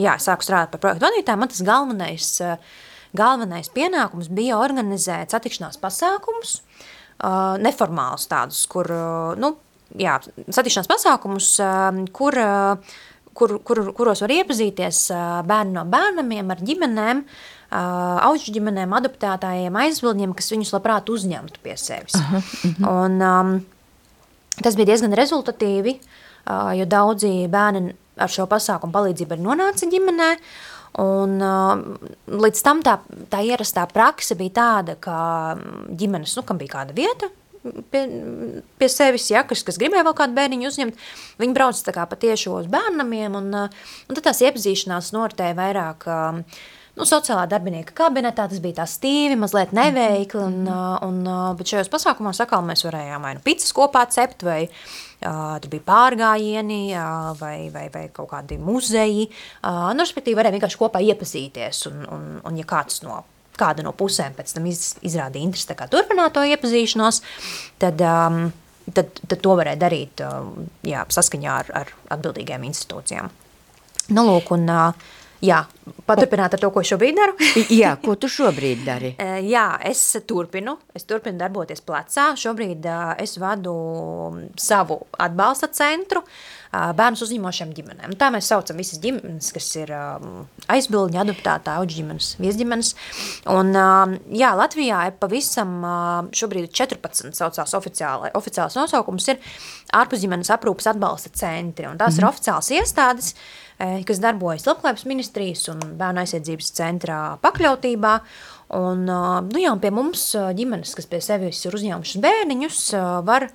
jā, 0.00 0.14
sāku 0.18 0.42
strādāt 0.42 0.72
par 0.72 0.80
projektu 0.82 1.04
vadītāju, 1.04 1.38
man 1.38 1.50
tas 1.52 1.60
galvenais, 1.62 2.28
galvenais 3.14 3.68
pienākums 3.70 4.30
bija 4.32 4.56
organizēt 4.58 5.34
satikšanās 5.34 5.78
pasākumus, 5.78 6.56
neformālus 7.62 8.26
tādus, 8.32 8.64
kur, 8.72 8.88
nu, 9.38 9.52
jā, 10.00 10.16
satikšanās 10.48 10.90
pasākumus, 10.90 11.52
kur, 12.16 12.40
kur, 12.40 12.40
kur, 13.38 13.92
kuros 13.96 14.22
var 14.24 14.34
iepazīties 14.34 15.04
bērni 15.48 15.76
no 15.76 15.84
bērnamiem, 15.88 16.52
ar 16.54 16.62
ģimenēm, 16.70 17.24
auģu 18.28 18.54
ģimenēm, 18.56 18.94
adoptētājiem, 18.98 19.76
aizbildņiem, 19.84 20.34
kas 20.36 20.52
viņus 20.54 20.74
labprāt 20.76 21.12
uzņemtu 21.12 21.62
pie 21.62 21.76
sevis. 21.80 22.16
Aha, 22.18 22.40
uh 22.40 22.64
-huh. 22.64 22.88
Un, 22.94 23.20
um, 23.22 23.54
tas 24.62 24.74
bija 24.74 24.92
diezgan 24.92 25.12
rezultatīvi, 25.12 25.98
jo 26.74 26.84
daudzi 26.88 27.48
bērni 27.48 27.94
ar 28.16 28.28
šo 28.28 28.46
pasākumu 28.46 28.92
palīdzību 28.92 29.32
ir 29.36 29.44
nonāca 29.44 29.86
ģimenē, 29.86 30.36
Un, 30.98 31.36
līdz 32.26 32.62
tam 32.64 32.80
tā, 32.82 32.96
tā 33.30 33.42
ierastā 33.46 33.84
prakse 33.92 34.34
bija 34.38 34.54
tāda, 34.56 34.96
ka 34.98 35.18
ģimenes, 35.94 36.32
nu, 36.38 36.42
kam 36.48 36.58
bija 36.58 36.78
kāda 36.78 36.96
vieta, 36.96 37.28
pie, 37.92 38.04
pie 38.80 38.88
sevis, 38.92 39.28
ja, 39.32 39.44
kas, 39.48 39.64
kas 39.66 39.78
gribēja 39.80 40.06
vēl 40.06 40.16
kādu 40.18 40.36
bērniņu 40.38 40.70
uzņemt, 40.70 41.06
viņi 41.42 41.56
brauc 41.56 41.84
tā 41.84 41.94
kā 41.96 42.06
patiešo 42.10 42.56
uz 42.58 42.66
bērnamiem, 42.72 43.38
un, 43.38 43.54
un 43.58 44.18
tad 44.18 44.26
tās 44.30 44.42
iepazīšanās 44.46 45.12
noritēja 45.16 45.56
vairāk 45.58 46.08
nu, 46.98 47.06
sociālā 47.06 47.46
darbinieka 47.50 47.94
kabinetā, 47.96 48.48
tas 48.50 48.62
bija 48.62 48.80
tā 48.80 48.88
stīvi, 48.90 49.38
mazliet 49.38 49.74
neveikli, 49.76 50.42
un, 50.42 50.66
un, 51.06 51.20
bet 51.58 51.70
šajos 51.72 51.92
pasākumos 51.92 52.40
sakal 52.42 52.64
mēs 52.66 52.84
varējām 52.86 53.24
vai 53.24 53.36
nu 53.38 53.44
picas 53.44 53.72
kopā 53.76 54.04
cept, 54.12 54.44
vai 54.46 54.60
uh, 54.66 55.56
tur 55.62 55.72
bija 55.72 55.86
pārgājieni, 55.88 56.82
uh, 56.98 57.32
vai, 57.38 57.56
vai, 57.74 57.86
vai 57.94 58.06
kaut 58.14 58.32
kādi 58.34 58.58
muzeji, 58.60 59.28
uh, 59.30 59.88
nu, 59.94 60.04
respektīvi 60.04 60.38
varēja 60.40 60.58
vienkārši 60.58 60.80
kopā 60.82 61.02
iepazīties, 61.12 61.86
un, 61.92 62.06
un, 62.14 62.30
un 62.48 62.62
ja 62.62 62.68
kāds 62.68 63.02
no 63.06 63.22
kāda 63.58 63.84
no 63.86 63.92
pusēm 63.96 64.36
pēc 64.38 64.54
tam 64.56 64.68
iz, 64.70 64.94
izrādīja 65.06 65.48
interesi 65.48 65.90
turpināt 65.92 66.34
to 66.36 66.44
iepazīšanos, 66.46 67.20
tad, 67.82 68.02
um, 68.04 68.48
tad, 68.94 69.12
tad 69.24 69.38
to 69.44 69.58
varēja 69.58 69.82
darīt 69.84 70.24
um, 70.24 70.68
jā, 70.86 71.04
saskaņā 71.14 71.60
ar, 71.62 71.70
ar 71.82 71.94
atbildīgajām 72.16 72.66
institūcijām. 72.70 73.30
Nu, 74.08 74.24
lūk, 74.24 74.52
un, 74.56 74.68
uh, 74.72 75.14
Jā, 75.38 75.60
paturpināt 76.02 76.56
ar 76.56 76.58
to, 76.58 76.68
ko 76.74 76.82
šobrīd 76.82 77.14
daru. 77.14 77.36
Jā, 77.70 77.92
ko 78.02 78.16
tu 78.18 78.30
šobrīd 78.30 78.82
dari? 78.86 79.14
Eh, 79.28 79.44
jā, 79.46 79.76
es 79.86 80.00
turpinu, 80.26 80.76
es 80.96 81.06
turpinu 81.06 81.38
darboties 81.38 81.82
plecā. 81.86 82.32
Šobrīd 82.38 82.86
uh, 82.90 83.12
es 83.22 83.36
vadu 83.38 83.74
savu 84.58 84.98
atbalsta 85.22 85.70
centru 85.74 86.24
uh, 86.24 86.32
bērnus 86.72 87.22
uzņemošiem 87.24 87.72
ģimenēm. 87.76 88.16
Tā 88.20 88.28
mēs 88.34 88.50
saucam 88.50 88.80
visas 88.80 89.00
ģimenes, 89.02 89.50
kas 89.56 89.68
ir 89.80 89.92
uh, 89.94 90.24
aizbildņi, 90.72 91.20
adoptētā, 91.22 91.78
auģi 91.80 92.00
ģimenes, 92.02 92.32
viesģimenes. 92.42 92.92
Un, 93.54 93.72
uh, 93.72 94.16
jā, 94.36 94.52
Latvijā 94.58 95.04
ir 95.08 95.16
pavisam 95.20 95.78
uh, 95.80 96.02
šobrīd 96.36 96.68
14 96.76 97.32
saucās 97.38 97.76
oficiāli, 97.78 98.32
oficiāls 98.38 98.76
nosaukums 98.78 99.30
ir 99.32 99.40
ārpusģimenes 99.96 100.52
aprūpas 100.52 100.90
atbalsta 100.92 101.32
centri. 101.32 101.88
Un 101.88 101.96
tās 102.00 102.14
mm 102.14 102.18
ir 102.18 102.26
mhm. 102.26 102.34
oficiāls 102.34 102.70
iestādes, 102.74 103.32
uh, 103.32 103.68
kas 103.78 104.20
darbojas 104.22 104.66
Labklājības 104.66 105.06
ministrijas 105.06 105.68
un 105.72 105.82
bērnu 105.98 106.24
aizsardzības 106.24 106.72
centrā 106.74 107.20
pakļautībā. 107.44 108.14
Un, 108.76 109.06
nu 109.06 109.60
jā, 109.62 109.70
un 109.72 109.80
pie 109.80 109.92
mums 109.94 110.26
ģimenes, 110.58 110.92
kas 110.98 111.06
pie 111.08 111.22
sevis 111.24 111.62
ir 111.64 111.76
uzņēmušas 111.78 112.20
bērniņus, 112.20 112.80
var, 113.24 113.46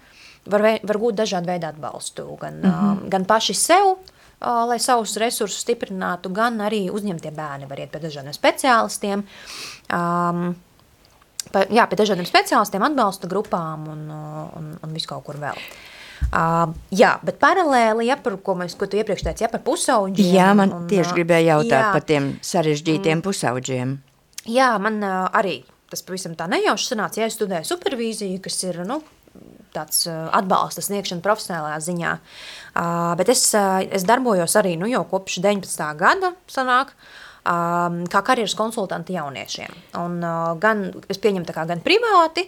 var, 0.45 0.65
var 0.83 0.99
gūt 1.01 1.19
dažādu 1.21 1.51
veidu 1.51 1.69
atbalstu. 1.69 2.27
Gan, 2.41 2.59
mm 2.59 2.71
-hmm. 2.71 3.09
gan 3.09 3.25
paši 3.25 3.53
sev, 3.53 3.95
lai 4.41 4.79
savus 4.79 5.17
resursus 5.17 5.61
stiprinātu, 5.61 6.33
gan 6.33 6.57
arī 6.61 6.91
uzņemtie 6.91 7.31
bērni 7.31 7.69
var 7.69 7.79
iet 7.79 7.91
pie 7.91 7.99
dažādiem 7.99 8.33
speciālistiem. 8.33 9.23
Um, 9.93 10.55
pa, 11.51 11.59
jā, 11.69 11.87
pie 11.87 11.95
dažādiem 11.95 12.25
speciālistiem, 12.25 12.83
atbalsta 12.83 13.27
grupām 13.27 13.87
un, 13.87 14.11
un, 14.57 14.77
un 14.83 14.93
visu 14.93 15.07
kaut 15.07 15.23
kur 15.23 15.35
vēl. 15.35 15.55
Uh, 15.55 15.93
Uh, 16.31 16.71
jā, 16.93 17.11
bet 17.25 17.37
paralēli, 17.41 18.07
ja 18.07 18.15
par 18.21 18.37
ko 18.41 18.55
mēs, 18.57 18.73
ko 18.79 18.87
tu 18.89 18.97
iepriekš 18.97 19.25
teici, 19.27 19.43
ja 19.45 19.49
par 19.51 19.61
pusauģiem. 19.65 20.31
Jā, 20.33 20.47
man 20.57 20.71
un, 20.73 20.87
tieši 20.89 21.17
gribēja 21.17 21.57
jautāt 21.57 21.75
jā, 21.75 21.89
par 21.93 22.05
tiem 22.09 22.29
sarežģītiem 22.45 23.19
mm, 23.19 23.25
pusauģiem. 23.25 23.91
Jā, 24.49 24.71
man 24.81 24.97
uh, 25.03 25.27
arī 25.35 25.59
tas 25.93 26.01
pavisam 26.05 26.33
tā 26.37 26.47
nejauši 26.49 26.89
sanāca, 26.89 27.21
ja 27.21 27.29
es 27.29 27.37
studēju 27.37 27.69
supervīziju, 27.69 28.39
kas 28.41 28.57
ir, 28.65 28.81
nu, 28.89 28.97
tāds 29.75 30.05
atbalsta 30.07 30.83
sniegšana 30.85 31.25
profesionālajā 31.25 31.81
ziņā. 31.89 32.13
Bet 33.19 33.33
es, 33.33 33.49
es 33.53 34.07
darbojos 34.07 34.57
arī, 34.61 34.77
nu, 34.79 34.89
jau 34.91 35.03
kopš 35.09 35.41
19. 35.43 35.85
gada 35.99 36.33
sanāk, 36.51 36.95
kā 37.43 38.21
karjeras 38.23 38.55
konsultanti 38.55 39.17
jauniešiem. 39.17 39.73
Un, 39.99 40.21
gan, 40.63 40.85
es 41.11 41.19
pieņemu 41.19 41.51
kā 41.51 41.65
gan 41.67 41.83
privāti, 41.83 42.45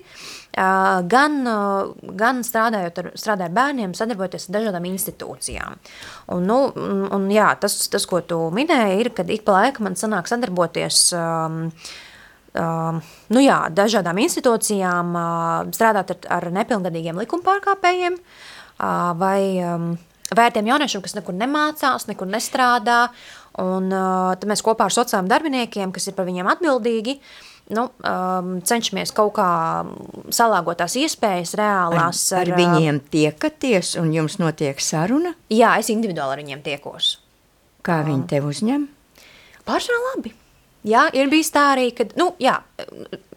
gan, 0.56 1.36
gan 2.16 2.40
strādājot 2.48 3.02
ar, 3.02 3.12
strādāju 3.20 3.50
ar 3.50 3.58
bērniem, 3.60 3.96
sadarbojoties 3.98 4.48
ar 4.48 4.56
dažādām 4.56 4.88
institūcijām. 4.94 5.76
Un, 6.32 6.48
nu, 6.48 6.60
un, 7.12 7.28
jā, 7.34 7.52
tas, 7.60 7.76
tas, 7.92 8.08
ko 8.08 8.24
tu 8.24 8.40
minēji, 8.56 9.00
ir, 9.04 9.12
kad 9.18 9.30
ik 9.30 9.44
pa 9.48 9.60
laika 9.60 9.84
man 9.84 10.00
sanāk 10.00 10.32
sadarboties 10.32 11.10
um, 11.20 11.66
nu 12.56 13.44
jā, 13.44 13.60
dažādām 13.76 14.20
institūcijām 14.24 15.16
uh, 15.16 15.72
strādāt 15.76 16.14
ar, 16.16 16.20
ar 16.38 16.50
nepilngadīgiem 16.56 17.18
likumpārkāpējiem 17.24 18.16
uh, 18.20 19.12
vai 19.20 19.40
um, 19.60 19.90
vērtiem 20.36 20.70
jauniešiem, 20.72 21.04
kas 21.06 21.18
nekur 21.18 21.36
nemācās, 21.38 22.08
nekur 22.10 22.30
nestrādā, 22.30 23.10
un 23.62 23.92
uh, 23.92 24.32
tad 24.40 24.48
mēs 24.52 24.64
kopā 24.66 24.88
ar 24.88 24.96
sociālajiem 24.96 25.32
darbiniekiem, 25.32 25.92
kas 25.96 26.08
ir 26.10 26.16
par 26.18 26.28
viņiem 26.30 26.50
atbildīgi, 26.56 27.18
nu, 27.76 27.88
um, 27.90 28.56
cenšamies 28.66 29.14
kaut 29.16 29.36
kā 29.40 29.50
salāgot 30.36 30.80
tās 30.84 30.98
iespējas 31.02 31.56
reālās. 31.60 32.24
Ar, 32.36 32.46
ar 32.46 32.60
viņiem 32.60 33.02
tiekaties 33.14 33.96
un 34.02 34.14
jums 34.16 34.40
notiek 34.42 34.82
saruna? 34.84 35.36
Jā, 35.54 35.76
es 35.82 35.92
individuāli 35.94 36.38
ar 36.38 36.44
viņiem 36.46 36.64
tiekos. 36.66 37.18
Kā 37.86 38.02
viņi 38.06 38.26
tev 38.32 38.50
uzņem? 38.50 38.90
Pārsvarā 39.66 40.02
labi. 40.12 40.34
Jā, 40.86 41.08
ir 41.18 41.32
bijis 41.32 41.50
tā 41.54 41.64
arī, 41.74 41.88
ka, 41.98 42.06
nu, 42.20 42.30
jā, 42.42 42.60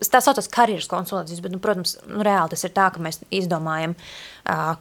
tā 0.05 0.21
saucas 0.21 0.51
karjeras 0.53 0.89
konsultācijas, 0.91 1.41
bet, 1.45 1.55
nu, 1.55 1.61
protams, 1.65 1.95
nu, 2.05 2.21
reāli 2.27 2.53
tas 2.53 2.67
ir 2.69 2.75
tā, 2.77 2.91
ka 2.93 3.01
mēs 3.01 3.23
izdomājam, 3.33 3.95
uh, 4.53 4.75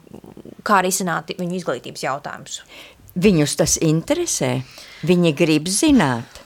kā 0.68 0.82
risināt 0.84 1.32
viņu 1.40 1.62
izglītības 1.62 2.04
jautājumus. 2.04 2.60
Viņus 3.18 3.56
tas 3.62 3.78
interesē? 3.82 4.52
Viņi 5.08 5.32
grib 5.38 5.72
zināt? 5.72 6.44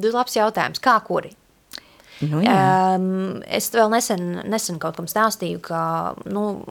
Labs 0.00 0.38
jautājums. 0.38 0.80
Kā 0.80 0.96
kuri? 1.04 1.34
Nu, 2.22 2.40
jā. 2.40 2.54
um, 2.96 3.42
es 3.44 3.68
vēl 3.74 3.90
nesen, 3.92 4.38
nesen 4.48 4.78
kaut 4.80 4.96
kam 4.96 5.08
stāstīju, 5.10 5.60
ka, 5.66 5.82
nu, 6.32 6.62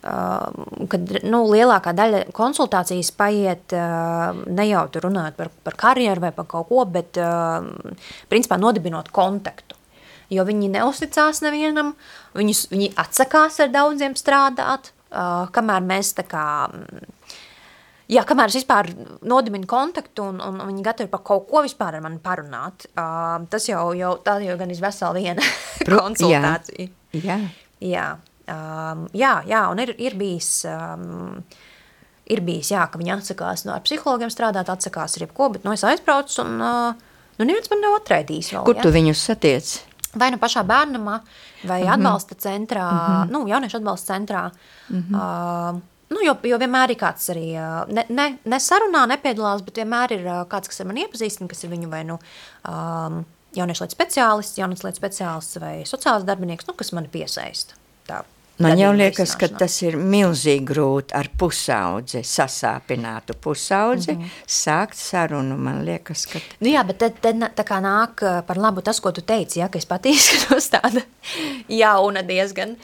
kad 0.00 1.12
nu, 1.28 1.42
lielākā 1.52 1.92
daļa 1.96 2.22
konsultācijas 2.36 3.10
paiet 3.16 3.74
ne 3.74 4.64
jau 4.68 4.86
tur 4.92 5.08
runājot 5.08 5.36
par, 5.36 5.50
par 5.66 5.76
karjeru 5.82 6.24
vai 6.24 6.32
par 6.36 6.48
kaut 6.48 6.70
ko, 6.70 6.86
bet 6.88 7.20
principā 8.32 8.56
nodibinot 8.60 9.10
kontaktu. 9.12 9.76
Jo 10.30 10.46
viņi 10.46 10.70
neusticās 10.70 11.42
nevienam, 11.42 11.92
viņus, 12.38 12.68
viņi 12.70 12.92
atsakās 13.02 13.58
ar 13.64 13.72
daudziem 13.74 14.14
strādāt, 14.16 14.92
kamēr 15.10 15.82
mēs 15.84 16.14
tā 16.16 16.24
kā, 16.30 16.44
jā, 18.08 18.22
kamēr 18.28 18.52
es 18.52 18.60
vispār 18.60 18.92
nodibinu 19.26 19.66
kontaktu 19.68 20.30
un, 20.30 20.40
un 20.40 20.62
viņi 20.70 20.86
gatavi 20.86 21.10
par 21.10 21.24
kaut 21.26 21.48
ko 21.50 21.64
vispār 21.66 21.98
ar 21.98 22.06
mani 22.06 22.22
parunāt, 22.22 22.86
tas 22.94 23.68
jau, 23.68 23.90
jau 23.98 24.14
tā 24.24 24.38
jau 24.46 24.56
gan 24.62 24.70
ir 24.70 24.82
vesela 24.86 25.18
viena 25.18 25.52
konsultācija. 25.90 26.88
Jā, 27.12 27.20
jā. 27.26 27.40
jā. 27.90 28.08
Um, 28.50 29.04
jā, 29.14 29.34
jā, 29.46 29.60
un 29.70 29.78
ir, 29.84 29.92
ir 30.02 30.14
bijis, 30.18 30.48
um, 30.66 31.42
ir 32.30 32.40
bijis, 32.46 32.70
jā, 32.72 32.86
ka 32.90 32.98
viņi 32.98 33.12
atsakās 33.18 33.62
no 33.68 33.76
psihologiem 33.84 34.30
strādāt, 34.32 34.70
atsakās 34.72 35.14
ar 35.18 35.26
jebko, 35.26 35.50
bet, 35.54 35.64
nu, 35.66 35.74
es 35.76 35.84
aizbraucu 35.86 36.40
un, 36.42 36.56
uh, 36.58 36.94
nu, 37.38 37.46
neviens 37.46 37.70
man 37.70 37.82
nav 37.84 37.98
atraidījis 38.00 38.52
vēl, 38.56 38.64
Kur 38.66 38.78
jā. 38.80 38.82
tu 38.86 38.92
viņus 38.96 39.22
satiec? 39.30 39.70
Vai 40.18 40.32
nu 40.34 40.40
pašā 40.42 40.64
bērnamā, 40.66 41.20
vai 41.70 41.82
Mhm. 41.84 41.92
atbalsta 41.94 42.34
centrā, 42.34 42.88
nu, 43.30 43.44
jauniešu 43.46 43.78
atbalsta 43.78 44.14
centrā, 44.16 44.50
Mhm. 44.90 45.14
uh, 45.14 45.80
nu, 46.10 46.22
jo, 46.26 46.34
jo 46.42 46.58
vienmēr 46.58 46.90
ir 46.90 46.96
kāds 46.98 47.28
arī, 47.30 47.54
uh, 47.54 47.84
ne, 47.92 48.04
ne, 48.08 48.38
ne 48.44 48.56
sarunā 48.58 49.04
nepiedalās, 49.06 49.62
bet 49.62 49.74
vienmēr 49.78 50.10
ir 50.18 50.24
uh, 50.26 50.44
kāds, 50.50 50.66
kas 50.66 50.80
ar 50.80 50.86
mani 50.90 51.06
iepazīstina, 51.06 51.46
kas 51.48 51.62
ir 51.62 51.70
viņu 51.70 51.88
vai, 51.92 52.02
nu, 52.04 52.18
um, 52.66 53.24
jauniešu 53.54 53.82
lietu 53.86 53.94
speciālists, 53.96 54.58
jauniešu 54.58 54.88
lietu 54.88 54.98
speciālists 54.98 55.60
vai 55.60 55.76
sociāls 55.86 56.24
darbinieks, 56.26 56.66
nu, 56.66 56.74
kas 56.74 56.90
mani 56.92 57.08
piesaista. 57.08 57.74
Tā. 58.08 58.24
Man 58.60 58.78
jau 58.78 58.90
liekas, 58.92 59.32
ka 59.40 59.48
tas 59.48 59.78
ir 59.82 59.94
milzīgi 59.96 60.64
grūti 60.68 61.14
ar 61.16 61.28
pusaudzi, 61.38 62.20
sasāpinātu 62.28 63.34
pusaudzi, 63.40 64.12
mm 64.12 64.20
-hmm. 64.20 64.30
sākt 64.46 64.94
sarunu. 65.00 65.56
Man 65.56 65.84
liekas, 65.84 66.26
ka 66.26 66.38
Nu 66.60 66.68
jā, 66.68 66.84
bet 66.86 66.98
tad, 66.98 67.20
tad 67.22 67.36
tā 67.56 67.64
kā 67.64 67.80
nāk 67.80 68.22
uh, 68.22 68.42
par 68.46 68.56
labu 68.58 68.82
tas, 68.82 69.00
ko 69.00 69.12
tu 69.12 69.20
teici, 69.22 69.60
ja, 69.60 69.68
ka 69.68 69.78
es 69.78 69.86
pat 69.86 70.06
izskatos 70.12 70.70
tāda 70.70 71.00
jauna 71.68 72.22
diezgan. 72.22 72.76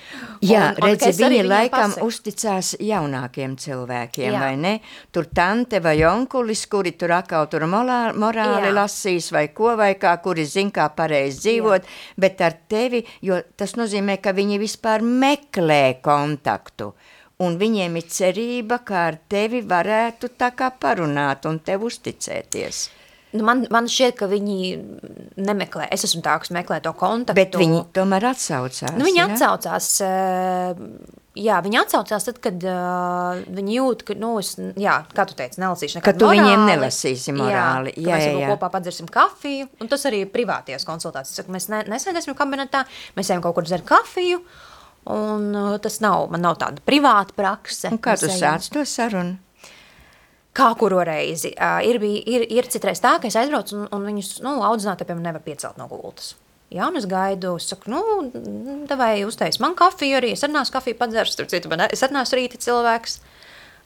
Jā, 0.43 0.71
Un- 0.71 0.83
un 0.83 0.89
redzi, 0.89 1.23
arī 1.25 1.39
viņi 1.41 1.49
laikam 1.49 1.91
pasaku. 1.91 2.07
uzticās 2.07 2.77
jaunākiem 2.81 3.57
cilvēkiem, 3.57 4.33
Jā. 4.33 4.41
vai 4.41 4.57
ne? 4.57 4.81
Tur 5.13 5.25
tante 5.35 5.81
vai 5.81 6.05
onkulis, 6.05 6.67
kuri 6.67 6.93
tur 6.93 7.13
atkal 7.13 7.47
tur 7.47 7.61
morā- 7.63 8.15
morāli 8.15 8.67
Jā. 8.71 8.75
lasīs 8.75 9.33
vai 9.33 9.49
ko 9.49 9.77
vai 9.77 9.95
kā, 9.95 10.17
kuri 10.23 10.45
zin, 10.45 10.71
kā 10.71 10.89
pareizi 10.97 11.39
dzīvot, 11.41 11.83
bet 12.19 12.41
ar 12.41 12.53
tevi, 12.69 13.05
jo 13.23 13.43
tas 13.57 13.73
nozīmē, 13.77 14.21
ka 14.21 14.33
viņi 14.33 14.59
vispār 14.59 15.01
meklē 15.03 15.66
kontaktu. 16.05 16.93
Un 17.45 17.59
viņiem 17.61 17.99
ir 18.01 18.07
cerība, 18.09 18.79
ka 18.89 19.07
ar 19.11 19.19
tevi 19.29 19.61
varētu 19.69 20.31
tā 20.41 20.53
kā 20.57 20.71
parunāt 20.81 21.45
un 21.51 21.59
tev 21.61 21.85
uzticēties. 21.85 22.87
Nu, 23.37 23.43
man, 23.45 23.67
man 23.75 23.85
šķiet, 23.91 24.15
ka 24.17 24.29
viņi 24.31 24.57
nemeklē. 25.45 25.91
Es 25.93 26.07
esmu 26.09 26.23
tā, 26.25 26.39
kas 26.41 26.53
meklē 26.55 26.79
to 26.81 26.95
kontaktu. 26.97 27.37
Bet 27.37 27.59
viņi 27.61 27.83
tomēr 27.97 28.25
atsaucās. 28.31 28.95
Nu, 28.97 29.05
viņi 29.05 29.21
ja? 29.21 29.27
atsaucās. 29.35 29.91
eh, 30.07 30.83
Jā, 31.37 31.59
viņi 31.61 31.77
atsaucās 31.83 32.25
tad, 32.25 32.39
kad 32.41 32.63
uh, 32.65 33.43
viņi 33.53 33.75
jūt, 33.77 34.03
ka, 34.09 34.15
nu, 34.17 34.31
es, 34.41 34.55
jā, 34.81 34.95
kā 35.13 35.27
tu 35.29 35.35
teici, 35.37 35.59
nelasīšu 35.61 35.99
Ka 36.01 36.15
nekādu 36.15 36.23
tu 36.23 36.31
viņiem 36.33 36.47
morāli. 36.63 36.71
nelasīsi 36.71 37.35
morāli. 37.37 37.93
Jā, 37.93 38.01
Jā, 38.01 38.07
ka 38.07 38.15
mēs 38.17 38.25
jā, 38.25 38.39
jā. 38.41 38.49
kopā 38.55 38.71
padzersim 38.73 39.11
kafiju, 39.13 39.67
un 39.85 39.91
tas 39.93 40.07
arī 40.09 40.23
privāties 40.33 40.89
konsultācijas. 40.89 41.37
Saka, 41.43 41.53
mēs 41.53 41.69
ne, 41.69 41.83
nesēdēsim 41.93 42.33
kabinetā, 42.39 42.87
mēs 43.21 43.29
ejam 43.35 43.45
kaut 43.45 43.59
kur 43.59 43.69
dzert 43.69 43.85
kafiju, 43.85 44.41
un 45.13 45.51
uh, 45.55 45.75
tas 45.83 46.01
nav, 46.03 46.31
man 46.33 46.43
nav 46.43 46.57
tāda 46.61 46.83
privāta 46.87 47.37
prakse. 47.37 47.91
Un 47.93 48.01
kā 48.03 48.17
tu 48.19 48.31
sāc 48.33 48.71
to 48.73 48.83
sarunu? 48.89 49.37
Kā 50.57 50.71
kuru 50.81 51.03
reizi. 51.05 51.53
Uh, 51.53 51.83
ir, 51.85 52.01
bij, 52.01 52.17
ir, 52.33 52.47
ir 52.59 52.69
citreiz 52.73 53.03
tā, 53.05 53.19
ka 53.21 53.29
es 53.29 53.37
aizbraucu 53.37 53.77
un, 53.77 53.87
un 53.93 54.07
viņus 54.09 54.39
nu, 54.45 54.57
audzinātāji, 54.65 55.11
piemēram, 55.11 55.29
nevar 55.29 55.45
piecelt 55.45 55.77
no 55.81 55.89
gultas. 55.91 56.33
Jā, 56.73 56.89
un 56.89 56.99
es 56.99 57.07
gaidu, 57.07 57.53
es 57.61 57.69
saku, 57.71 57.93
nu, 57.93 58.01
vai 58.99 59.21
uztais 59.23 59.61
man 59.63 59.77
kafiju 59.79 60.17
arī, 60.19 60.33
es 60.35 60.43
arī 60.43 60.57
nāsu 60.57 60.75
kafiju 60.75 60.99
padzerst, 60.99 61.37
tur 61.39 61.47
citu, 61.51 61.71
man, 61.71 61.85
es 61.93 62.03
arī 62.03 62.17
nāsu 62.17 62.39
rīti 62.41 62.59
cilvēks. 62.65 63.21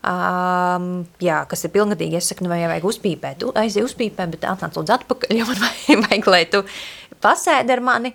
Um, 0.00 0.86
jā, 1.20 1.42
kas 1.50 1.66
ir 1.66 1.74
pilngadīgi, 1.74 2.16
es 2.16 2.30
saku, 2.30 2.46
nu, 2.46 2.52
vai 2.54 2.62
vajag 2.70 2.86
uzpīpēt, 2.88 3.42
tu 3.42 3.50
aizies 3.60 3.84
uzpīpēt, 3.84 4.32
bet 4.32 4.46
atnāc 4.48 4.78
lūdzu 4.78 4.94
atpakaļ, 4.96 5.34
jo 5.36 5.48
man 5.50 5.60
vajag 6.06 6.30
lai 6.32 6.44
tu 6.48 6.62
pasēdi 7.20 7.74
ar 7.74 7.84
mani. 7.84 8.14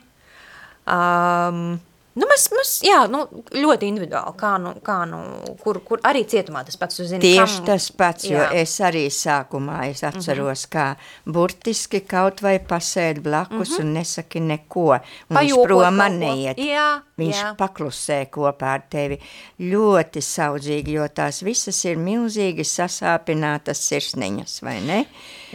Um, 0.89 1.75
nu, 2.15 2.27
mēs, 2.29 2.45
mēs, 2.55 2.69
jā, 2.87 3.01
nu, 3.11 3.25
ļoti 3.51 3.89
individuāli, 3.91 4.35
kā 4.39 4.53
nu, 4.61 4.73
kā 4.85 5.01
nu 5.09 5.19
kur, 5.63 5.79
kur 5.83 5.99
arī 6.07 6.23
cietumā 6.31 6.63
tas 6.65 6.77
pats, 6.79 6.95
tu 6.99 7.03
zini, 7.07 7.21
Tieši 7.21 7.57
kam- 7.59 7.65
tas 7.65 7.89
pats, 7.91 8.23
jo 8.29 8.37
jā. 8.37 8.49
Mhm. 8.49 8.61
es 8.61 8.75
arī 8.79 9.05
sākumā 9.11 9.89
es 9.89 10.03
atceros, 10.03 10.65
kā 10.71 10.95
burtiski 11.25 12.01
kaut 12.07 12.41
vai 12.45 12.57
pasēd 12.59 13.19
blakus 13.25 13.77
un 13.79 13.93
nesaki 13.97 14.39
neko. 14.41 14.99
Un 15.29 15.37
Pajokot 15.37 15.67
prom 15.67 15.95
man 15.95 16.19
neiet. 16.19 16.57
Jā, 16.57 17.01
Viņš 17.15 17.37
jā. 17.39 17.49
paklusē 17.55 18.17
kopā 18.27 18.73
ar 18.75 18.81
tevi. 18.91 19.15
Ļoti 19.63 20.19
saudzīgi, 20.19 20.97
jo 20.97 21.05
tās 21.15 21.39
visas 21.47 21.77
ir 21.87 21.95
milzīgi 21.95 22.65
sasāpinātas 22.67 23.79
sirsniņas, 23.87 24.57
vai 24.65 24.81
ne? 24.83 24.97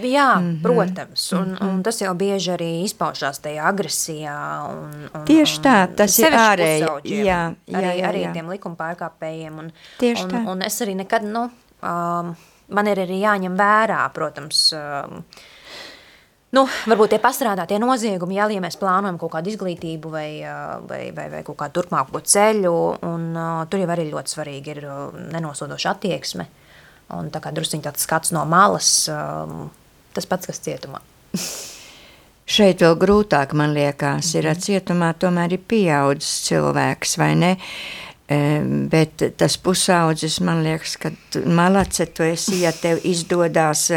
Jā, 0.00 0.38
mm 0.38 0.40
Mhm. 0.40 0.56
-hmm. 0.56 0.62
protams, 0.62 1.32
un, 1.32 1.56
un 1.60 1.82
tas 1.82 2.00
jau 2.00 2.14
bieži 2.14 2.50
arī 2.56 2.70
izpaužās 2.84 3.40
tajā 3.40 3.64
agresijā. 3.68 4.38
Un, 4.70 5.10
un, 5.14 5.24
Tieši 5.26 5.60
tā, 5.60 5.88
tas 5.96 6.18
ir 6.18 6.32
ārēji, 6.32 6.86
jā, 7.04 7.54
jā, 7.66 7.78
arī, 7.78 7.98
jā, 7.98 8.08
arī 8.08 8.22
jā. 8.24 8.32
tiem 8.32 8.48
likuma 8.48 8.76
pārkāpējiem. 8.76 9.58
Un, 9.58 9.72
Tieši 9.98 10.24
un, 10.24 10.30
tā. 10.30 10.44
un 10.50 10.62
es 10.62 10.80
arī 10.80 10.94
nekad, 10.96 11.22
nu, 11.22 11.50
um, 11.82 12.36
man 12.68 12.86
ir 12.86 12.98
arī 12.98 13.20
jāņem 13.20 13.56
vērā, 13.56 14.10
protams, 14.14 14.72
um, 14.72 15.24
Nu, 16.50 16.64
varbūt 16.90 17.12
tie 17.12 17.20
pastrādātie 17.22 17.76
noziegumi, 17.78 18.34
jā, 18.34 18.48
ja 18.50 18.62
mēs 18.62 18.78
plānojam 18.80 19.20
kaut 19.20 19.36
kādu 19.36 19.52
izglītību 19.52 20.10
vai, 20.10 20.28
uh, 20.42 20.80
vai, 20.82 21.02
vai, 21.14 21.28
vai 21.30 21.42
kaut 21.46 21.60
kādu 21.60 21.78
turpmāko 21.78 22.22
ceļu, 22.26 22.72
un 23.06 23.28
uh, 23.38 23.60
tur 23.70 23.84
jau 23.84 23.90
arī 23.94 24.08
ļoti 24.10 24.34
svarīgi 24.34 24.74
ir 24.74 24.80
uh, 24.82 25.20
nenosodoša 25.30 25.94
attieksme. 25.94 26.48
Un 27.14 27.30
tā 27.30 27.38
kā 27.42 27.54
drusciņ 27.54 27.84
tāds 27.86 28.02
skats 28.06 28.34
no 28.34 28.42
malas, 28.50 28.90
um, 29.10 29.68
tas 30.14 30.26
pats, 30.30 30.50
kas 30.50 30.62
cietumā. 30.66 31.02
Šeit 32.50 32.82
vēl 32.82 32.96
grūtāk, 32.98 33.54
man 33.54 33.70
liekas, 33.76 34.32
ir 34.34 34.50
ar 34.50 34.58
cietumā 34.58 35.12
tomēr 35.22 35.54
ir 35.54 35.62
pieaudzis 35.70 36.48
cilvēks, 36.48 37.14
vai 37.22 37.30
ne? 37.38 37.50
Em, 37.54 38.09
Bet 38.30 39.24
tas 39.40 39.56
pusaudzis, 39.58 40.36
man 40.46 40.62
liekas, 40.62 40.94
ka 41.02 41.10
malace 41.50 42.06
tu 42.14 42.22
esi, 42.22 42.60
ja 42.62 42.70
tev 42.70 43.00
izdodās 43.02 43.88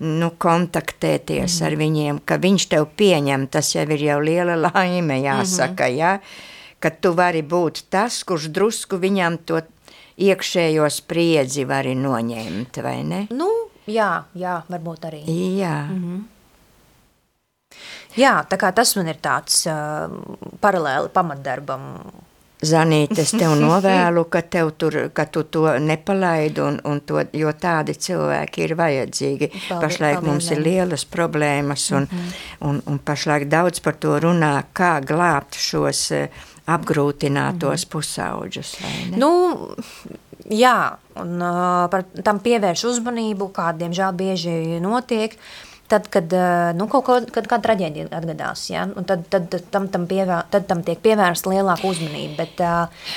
nu, 0.00 0.30
kontaktēties 0.40 1.58
ar 1.66 1.76
viņiem, 1.76 2.22
ka 2.24 2.38
viņš 2.40 2.68
tev 2.72 2.88
pieņem, 2.96 3.48
tas 3.52 3.74
jau 3.74 3.84
ir 3.84 4.04
jau 4.08 4.18
liela 4.24 4.56
laime, 4.68 5.20
jāsaka, 5.20 5.90
ja? 5.92 6.16
ka 6.80 6.92
tu 6.92 7.12
vari 7.16 7.42
būt 7.42 7.86
tas, 7.92 8.20
kurš 8.28 8.50
drusku 8.54 9.00
viņam 9.00 9.38
to 9.48 9.60
iekšējo 10.22 10.88
spriedzi 10.92 11.64
vari 11.68 11.96
noņemt, 11.98 12.80
vai 12.84 12.98
ne? 13.04 13.20
Nu, 13.34 13.48
jā, 13.90 14.10
jā, 14.36 14.60
varbūt 14.72 15.08
arī. 15.08 15.22
Jā. 15.58 15.76
Jā, 18.16 18.32
tā 18.48 18.56
kā 18.60 18.70
tas 18.72 18.94
man 18.96 19.10
ir 19.12 19.18
tāds 19.20 19.64
uh, 19.68 20.06
paralēli 20.62 21.10
pamatdarbam, 21.12 21.82
Zanīt, 22.64 23.12
es 23.20 23.34
tev 23.36 23.52
novēlu, 23.60 24.24
ka, 24.32 24.40
tev 24.40 24.72
tur, 24.80 24.96
ka 25.12 25.26
tu 25.28 25.42
to 25.52 25.66
nepalaidi, 25.82 26.62
un, 26.64 26.78
un 26.88 27.02
to, 27.04 27.20
jo 27.36 27.52
tādi 27.52 27.92
cilvēki 27.92 28.64
ir 28.64 28.74
vajadzīgi. 28.78 29.50
Paldies, 29.52 29.80
pašlaik 29.84 30.20
paldies, 30.20 30.30
mums 30.30 30.50
ir 30.54 30.62
lielas 30.64 31.04
problēmas, 31.04 31.90
un, 31.92 32.08
mm 32.08 32.18
-hmm. 32.18 32.68
un, 32.68 32.82
un 32.86 32.98
pašlaik 32.98 33.48
daudz 33.52 33.80
par 33.80 34.00
to 34.00 34.18
runā, 34.20 34.62
kā 34.72 35.00
glābt 35.04 35.58
šos 35.60 36.10
eh, 36.12 36.28
apgrūtinātos 36.66 37.84
mm 37.84 37.88
-hmm. 37.88 37.92
pusauģus. 37.92 38.76
Nu, 39.16 39.30
jā, 40.50 40.96
un 41.14 41.42
uh, 41.42 41.90
par 41.90 42.04
tam 42.24 42.40
pievērš 42.40 42.84
uzmanību, 42.84 43.50
kā 43.52 43.72
diemžēl 43.76 44.12
bieži 44.12 44.80
notiek. 44.80 45.38
Tad, 45.86 46.08
kad, 46.10 46.32
uh, 46.34 46.72
nu, 46.74 46.88
kaut 46.90 47.04
ko, 47.06 47.20
kad 47.30 47.46
kāda 47.46 47.62
traģēdija 47.68 48.10
atgadās, 48.18 48.64
ja? 48.72 48.88
un 48.90 49.06
tad, 49.06 49.22
tad, 49.30 49.52
tam, 49.70 49.86
tam 49.92 50.08
pievēr, 50.10 50.48
tad 50.50 50.66
tam 50.66 50.82
tiek 50.86 50.98
pievērsta 51.04 51.52
lielāka 51.52 51.86
uzmanība. 51.86 52.42
Bet, 52.42 52.62
uh, 52.66 53.14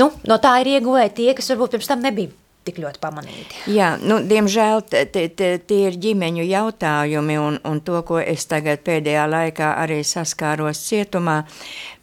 nu, 0.00 0.10
no 0.26 0.38
tā 0.42 0.56
ir 0.64 0.74
ieguvēji 0.78 1.14
tie, 1.20 1.30
kas 1.38 1.52
varbūt 1.54 1.76
pirms 1.76 1.90
tam 1.92 2.02
nebija 2.02 2.34
tik 2.68 2.80
ļoti 2.82 3.00
pamanīti. 3.00 3.60
Jā, 3.72 3.94
nu, 4.02 4.18
diemžēl 4.28 4.82
t- 4.90 5.04
t- 5.12 5.28
t- 5.32 5.54
tie 5.64 5.80
ir 5.88 5.96
ģimeņu 6.02 6.44
jautājumi, 6.48 7.38
un, 7.40 7.60
un 7.64 7.80
to, 7.84 8.02
ko 8.04 8.18
es 8.20 8.44
tagad 8.50 8.82
pēdējā 8.84 9.24
laikā 9.30 9.72
arī 9.84 10.02
saskāros 10.04 10.82
cietumā 10.90 11.42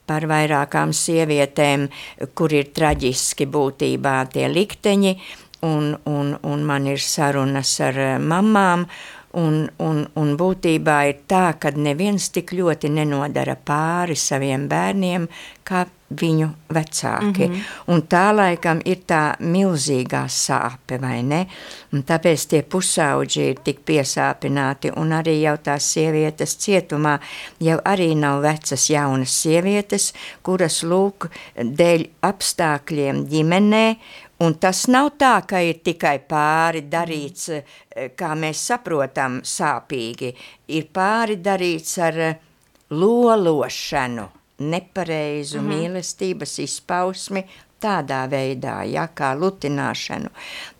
par 0.10 0.26
vairākām 0.30 0.94
sievietēm, 0.94 1.88
kur 2.38 2.54
ir 2.54 2.70
traģiski 2.74 3.48
būtībā 3.50 4.18
tie 4.34 4.48
likteņi, 4.52 5.16
un, 5.66 5.96
un, 6.06 6.36
un 6.44 6.66
man 6.66 6.90
ir 6.90 7.02
sarunas 7.02 7.74
ar 7.82 7.98
eh, 8.02 8.18
mamām, 8.22 8.86
Un, 9.36 9.66
un, 9.84 9.98
un 10.16 10.30
būtībā 10.40 11.00
ir 11.10 11.18
tā, 11.28 11.58
ka 11.60 11.74
neviens 11.76 12.30
tik 12.32 12.54
ļoti 12.56 12.88
nenodara 12.96 13.58
pāri 13.60 14.16
saviem 14.16 14.70
bērniem, 14.72 15.28
kā 15.66 15.86
viņu 16.10 16.50
vecāki. 16.70 17.48
Mm 17.48 17.54
-hmm. 17.54 17.62
Un 17.88 18.02
tā 18.02 18.36
laikam 18.36 18.82
ir 18.86 18.98
tā 19.08 19.36
milzīgā 19.40 20.28
sāpe, 20.28 21.02
vai 21.02 21.24
ne? 21.24 21.48
Un 21.94 22.04
tāpēc 22.04 22.48
tie 22.50 22.62
pusauģi 22.62 23.42
ir 23.50 23.56
tik 23.64 23.80
piesāpināti, 23.86 24.92
un 24.96 25.10
arī 25.10 25.42
jau 25.42 25.58
tās 25.58 25.94
sievietes 25.94 26.58
cietumā 26.58 27.20
jau 27.60 27.80
arī 27.86 28.16
nav 28.16 28.42
vecas 28.42 28.90
jaunas 28.90 29.42
sievietes, 29.42 30.14
kuras 30.44 30.84
lūk 30.84 31.30
dēļ 31.56 32.08
apstākļiem 32.22 33.26
ģimenē, 33.26 33.96
Un 34.44 34.58
tas 34.60 34.82
nav 34.92 35.14
tā, 35.16 35.38
ka 35.48 35.62
ir 35.64 35.78
tikai 35.84 36.18
pāri 36.28 36.82
darīts, 36.92 37.50
kā 38.20 38.34
mēs 38.36 38.66
saprotam, 38.68 39.40
sāpīgi. 39.48 40.34
Ir 40.76 40.90
pāri 40.92 41.38
darīts 41.40 41.96
ar 42.04 42.20
eh, 42.20 42.36
lološanu, 42.92 44.26
nepareizu 44.60 45.62
mm 45.62 45.68
-hmm. 45.68 45.76
mīlestības 45.76 46.60
izpausmi, 46.64 47.46
tādā 47.86 48.24
veidā, 48.30 48.80
ja, 48.88 49.08
kā 49.14 49.34
lutināšanu. 49.38 50.32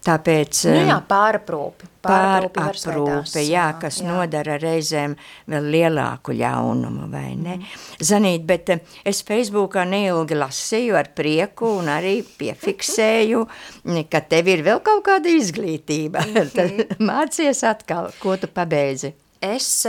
Tāpēc 0.06 0.62
Nu, 0.70 0.84
jā, 0.90 0.98
pāraprūpi. 1.10 1.90
Pāraprūpe, 2.06 3.42
jā, 3.42 3.66
kas 3.82 4.00
jā. 4.02 4.06
nodara 4.06 4.60
reizēm 4.62 5.16
vēl 5.50 5.70
lielāku 5.74 6.36
ļaunumu, 6.38 7.08
vai 7.10 7.32
ne? 7.40 7.58
Mm. 7.58 8.06
Zanīt, 8.12 8.46
bet 8.46 8.70
es 9.04 9.24
Facebookā 9.26 9.88
neilgi 9.90 10.38
lasīju 10.38 10.98
ar 11.00 11.10
prieku 11.18 11.74
un 11.80 11.90
arī 11.90 12.20
piefiksēju, 12.38 13.44
ka 14.14 14.24
tev 14.30 14.54
ir 14.54 14.66
vēl 14.70 14.82
kaut 14.86 15.04
kāda 15.10 15.34
izglītība. 15.34 16.26
Tad 16.58 16.96
mācies 17.10 17.66
atkal, 17.66 18.14
ko 18.22 18.38
tu 18.38 18.52
pabeidzi? 18.54 19.16
Es, 19.46 19.86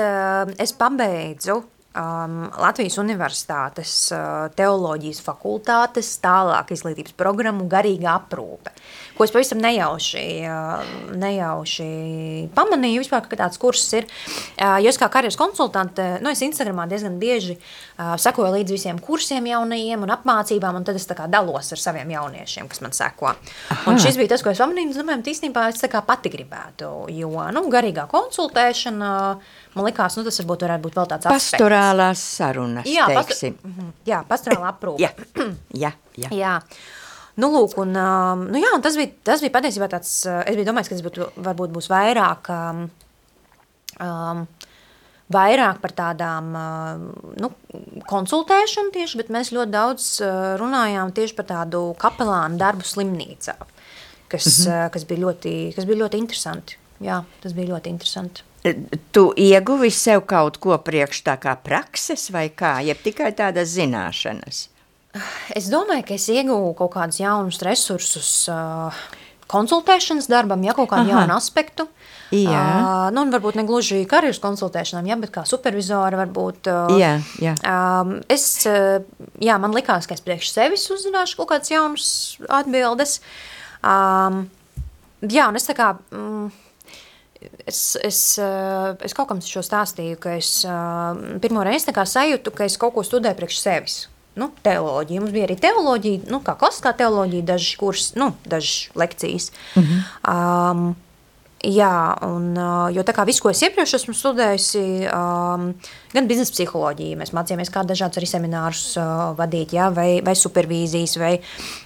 es 0.61 0.72
pabeidzu 0.77 1.62
um, 1.96 2.37
Latvijas 2.61 2.98
Universitātes 3.00 3.92
uh, 4.14 4.46
teoloģijas 4.56 5.22
fakultātes 5.24 6.12
tālāk 6.22 6.72
izglītības 6.76 7.16
programmu 7.18 7.66
garīga 7.70 8.12
aprūpe, 8.16 8.72
ko 9.16 9.26
es 9.26 9.32
pavisam 9.35 9.61
nejauši, 9.64 10.24
uh, 10.46 10.85
nejauši 11.16 11.88
pamanīju 12.56 13.04
vispār, 13.04 13.24
ka 13.26 13.40
tāds 13.40 13.61
kurss 13.62 13.96
ir. 13.96 14.09
Uh, 14.56 14.76
jo 14.85 14.92
es 14.92 15.00
kā 15.00 15.09
karjeras 15.12 15.38
konsultante, 15.40 16.06
nu 16.24 16.32
es 16.32 16.44
Instagramā 16.44 16.87
diezgan 16.90 17.18
bieži 17.22 17.56
uh, 17.56 18.14
sekoju 18.20 18.52
līdz 18.59 18.76
visiem 18.76 19.00
kursiem 19.02 19.48
jaunajiem 19.50 20.06
un 20.06 20.14
apmācībām, 20.14 20.80
un 20.80 20.87
tad 20.87 21.00
es 21.00 21.09
tā 21.09 21.16
kā 21.18 21.28
dalos 21.30 21.72
ar 21.72 21.82
saviem 21.82 22.12
jauniešiem, 22.16 22.70
kas 22.70 22.82
man 22.85 22.96
seko. 22.96 23.32
Aha. 23.32 23.82
Un 23.90 24.00
šis 24.02 24.18
bija 24.20 24.35
tas, 24.35 24.44
ko 24.44 24.52
es 24.52 24.62
pamanīju, 24.62 24.90
un 24.90 24.96
es 24.96 25.00
domāju, 25.00 25.26
īstenībā 25.32 25.68
es 25.72 25.82
tā 25.82 25.90
kā 25.92 26.02
pati 26.06 26.32
gribētu, 26.32 26.92
jo, 27.16 27.32
nu, 27.56 27.66
garīgā 27.72 28.06
konsultēšana, 28.11 29.12
man 29.77 29.87
likās, 29.89 30.17
nu, 30.19 30.25
tas 30.27 30.41
varbūt 30.43 30.67
varētu 30.67 30.87
būt 30.87 30.99
vēl 30.99 31.09
tāds 31.12 31.29
aspekts. 31.29 31.55
Pastorālās 31.57 32.23
sarunas, 32.37 32.89
Jā, 32.91 33.09
teiksim. 33.12 33.57
pastor, 33.57 33.73
mhm, 33.73 33.91
jā 34.09 34.21
pastorāla 34.29 34.71
aprūpe. 34.73 35.03
Jā, 35.05 35.12
jā, 35.85 35.93
jā. 36.17 36.31
jā. 36.33 36.55
Nu, 37.37 37.51
lūk, 37.53 37.75
un, 37.83 37.93
um, 38.01 38.47
nu 38.49 38.61
jā, 38.62 38.71
un 38.73 38.85
tas 38.85 38.97
bija, 38.97 39.12
tas 39.29 39.43
bija 39.45 39.53
patiesībā 39.59 39.91
tāds, 39.93 40.12
uh, 40.25 40.41
es 40.49 40.57
biju 40.57 40.71
domājis, 40.71 40.89
ka 40.89 40.97
tas 40.97 41.05
būtu, 41.05 41.27
varbūt 41.45 41.75
būs 41.75 41.91
vairāk, 41.93 42.49
um, 42.55 42.87
um, 44.01 44.41
vairāk 45.37 45.83
par 45.83 45.93
tādām 45.99 46.49
uh, 46.57 47.05
nu, 47.43 47.53
konsultēšanu 48.09 48.95
tieši, 48.97 49.21
bet 49.21 49.33
mēs 49.37 49.53
ļoti 49.53 49.75
daudz 49.75 50.09
uh, 50.25 50.55
runājām 50.62 51.12
tieši 51.12 51.37
par 51.37 51.51
tādu 51.53 51.83
kapelānu 52.01 52.57
darbu 52.62 52.89
slimnīcā, 52.89 53.59
kas, 54.33 54.49
mm 54.49 54.73
-hmm. 54.73 54.91
kas, 54.97 55.05
bija 55.05 55.27
ļoti, 55.27 55.55
kas 55.77 55.85
bija 55.85 56.07
ļoti 56.07 56.25
interesanti. 56.25 56.81
Jā, 57.05 57.21
tas 57.43 57.53
bija 57.53 57.75
ļoti 57.75 57.93
interesanti. 57.93 58.45
Tu 59.12 59.24
ieguvi 59.37 59.90
sev 59.94 60.24
kaut 60.29 60.59
ko 60.62 60.79
priekš 60.83 61.22
tā 61.26 61.37
kā 61.42 61.57
prakses 61.61 62.29
vai 62.35 62.48
kā, 62.50 62.79
jeb 62.87 63.00
tikai 63.05 63.33
tādas 63.37 63.74
zināšanas? 63.76 64.66
Es 65.57 65.70
domāju, 65.72 66.05
ka 66.09 66.16
es 66.16 66.26
ieguvu 66.33 66.74
kaut 66.76 66.92
kādus 66.96 67.20
jaunus 67.22 67.62
resursus 67.64 68.31
uh, 68.52 68.94
konsultēšanas 69.50 70.29
darbam, 70.31 70.64
ja 70.66 70.74
kaut 70.76 70.90
kādu 70.90 71.09
Aha. 71.09 71.22
jaunu 71.22 71.37
aspektu. 71.37 71.87
Jā. 72.35 72.50
Uh, 72.50 73.07
nu, 73.14 73.22
varbūt 73.31 73.57
ne 73.59 73.64
gluži 73.68 74.02
karjeras 74.11 74.40
konsultēšanām, 74.42 75.07
ja, 75.09 75.18
bet 75.20 75.33
kā 75.35 75.46
supervizora 75.46 76.18
varbūt. 76.24 76.70
Uh, 76.72 76.96
Jā, 76.98 77.14
jā. 77.42 77.55
Um, 77.62 78.16
es, 78.33 78.48
uh, 78.68 78.98
jā, 79.42 79.57
man 79.62 79.76
likās, 79.76 80.09
ka 80.11 80.18
es 80.18 80.24
priekš 80.26 80.50
sevis 80.52 80.88
uzzināšu 80.92 81.38
kaut 81.38 81.52
kādas 81.55 81.72
jaunas 81.72 82.11
atbildes. 82.61 83.20
Um, 83.81 84.46
jā, 85.22 85.48
un 85.48 85.61
es 85.61 85.70
tā 85.70 85.79
kā... 85.79 85.94
Mm, 86.11 86.50
Es, 87.66 87.96
es, 88.03 88.38
eh, 88.38 88.92
es 89.05 89.14
kaut 89.16 89.29
kam 89.29 89.40
šo 89.44 89.62
stāstīju, 89.64 90.18
ka 90.22 90.37
es 90.38 90.51
eh, 90.64 91.38
pirmo 91.42 91.64
reizi 91.66 91.92
sajūtu, 91.92 92.53
ka 92.55 92.64
es 92.64 92.77
kaut 92.81 92.94
ko 92.94 93.05
studēju 93.05 93.38
priekš 93.38 93.59
sevis. 93.61 93.96
Nu, 94.37 94.51
teoloģija. 94.64 95.22
Mums 95.22 95.33
bija 95.33 95.46
arī 95.49 95.57
teoloģija, 95.61 96.29
nu, 96.29 96.42
kā 96.44 96.57
klasiskā 96.61 96.92
teoloģija, 96.96 97.49
dažas 97.55 97.77
kurs, 97.81 98.12
nu, 98.20 98.35
dažas 98.44 98.90
lekcijas. 98.94 99.51
-hmm. 99.75 100.03
um, 100.29 100.94
jā, 101.64 102.16
un, 102.27 102.51
uh, 102.53 102.92
jo 102.92 103.03
tā 103.07 103.14
kā 103.16 103.25
visu, 103.27 103.42
ko 103.42 103.51
es 103.51 103.62
iepriekš 103.62 103.94
esmu 103.94 104.14
studējusi, 104.14 105.09
um, 105.09 105.72
gan 106.12 106.29
biznesa 106.29 106.53
psiholoģija, 106.53 107.16
mēs 107.16 107.33
mācījāmies, 107.33 107.72
kā 107.72 107.83
dažādus 107.87 108.20
arī 108.20 108.29
seminārus 108.29 108.85
uh, 109.01 109.33
vadīt, 109.38 109.72
jā, 109.72 109.88
vai, 109.94 110.20
vai 110.27 110.37
supervīzijas, 110.37 111.16
vai, 111.18 111.40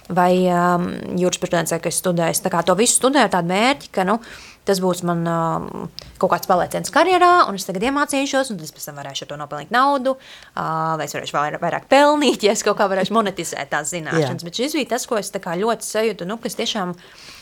vai 0.09 0.33
um, 0.51 0.87
jurisprudence, 1.17 1.79
kas 1.79 2.01
studējas. 2.03 2.43
Tā 2.43 2.51
kā 2.51 2.63
to 2.67 2.75
visu 2.75 2.99
studēju 2.99 3.29
ar 3.29 3.35
tādu 3.37 3.53
mērķi, 3.53 3.91
ka, 3.95 4.03
nu, 4.03 4.19
tas 4.67 4.81
būs 4.83 5.01
man 5.07 5.25
um, 5.27 5.89
kaut 6.21 6.31
kāds 6.35 6.49
palieciens 6.49 6.93
karjerā, 6.93 7.31
un 7.49 7.57
es 7.57 7.65
tagad 7.65 7.87
iemācīšos, 7.89 8.51
un 8.51 8.59
tad 8.59 8.67
es 8.67 8.75
pēc 8.75 8.87
tam 8.89 8.99
varēšu 9.01 9.25
ar 9.25 9.31
to 9.31 9.39
nopelnīt 9.41 9.73
naudu, 9.73 10.15
uh, 10.15 10.93
vai 10.99 11.07
es 11.07 11.15
varēšu 11.17 11.37
vairāk, 11.37 11.63
vairāk 11.63 11.89
pelnīt, 11.91 12.43
ja 12.47 12.55
es 12.55 12.63
kaut 12.65 12.77
kā 12.79 12.89
varēšu 12.91 13.15
monetizēt 13.17 13.71
tās 13.73 13.93
zināšanas. 13.93 14.43
Jā. 14.43 14.47
Bet 14.47 14.61
šis 14.61 14.77
bija 14.77 14.93
tas, 14.93 15.07
ko 15.09 15.19
es 15.21 15.33
ļoti 15.33 15.87
sajūtu, 15.87 16.29
nu, 16.29 16.37
kas 16.41 16.59
tiešām 16.59 16.95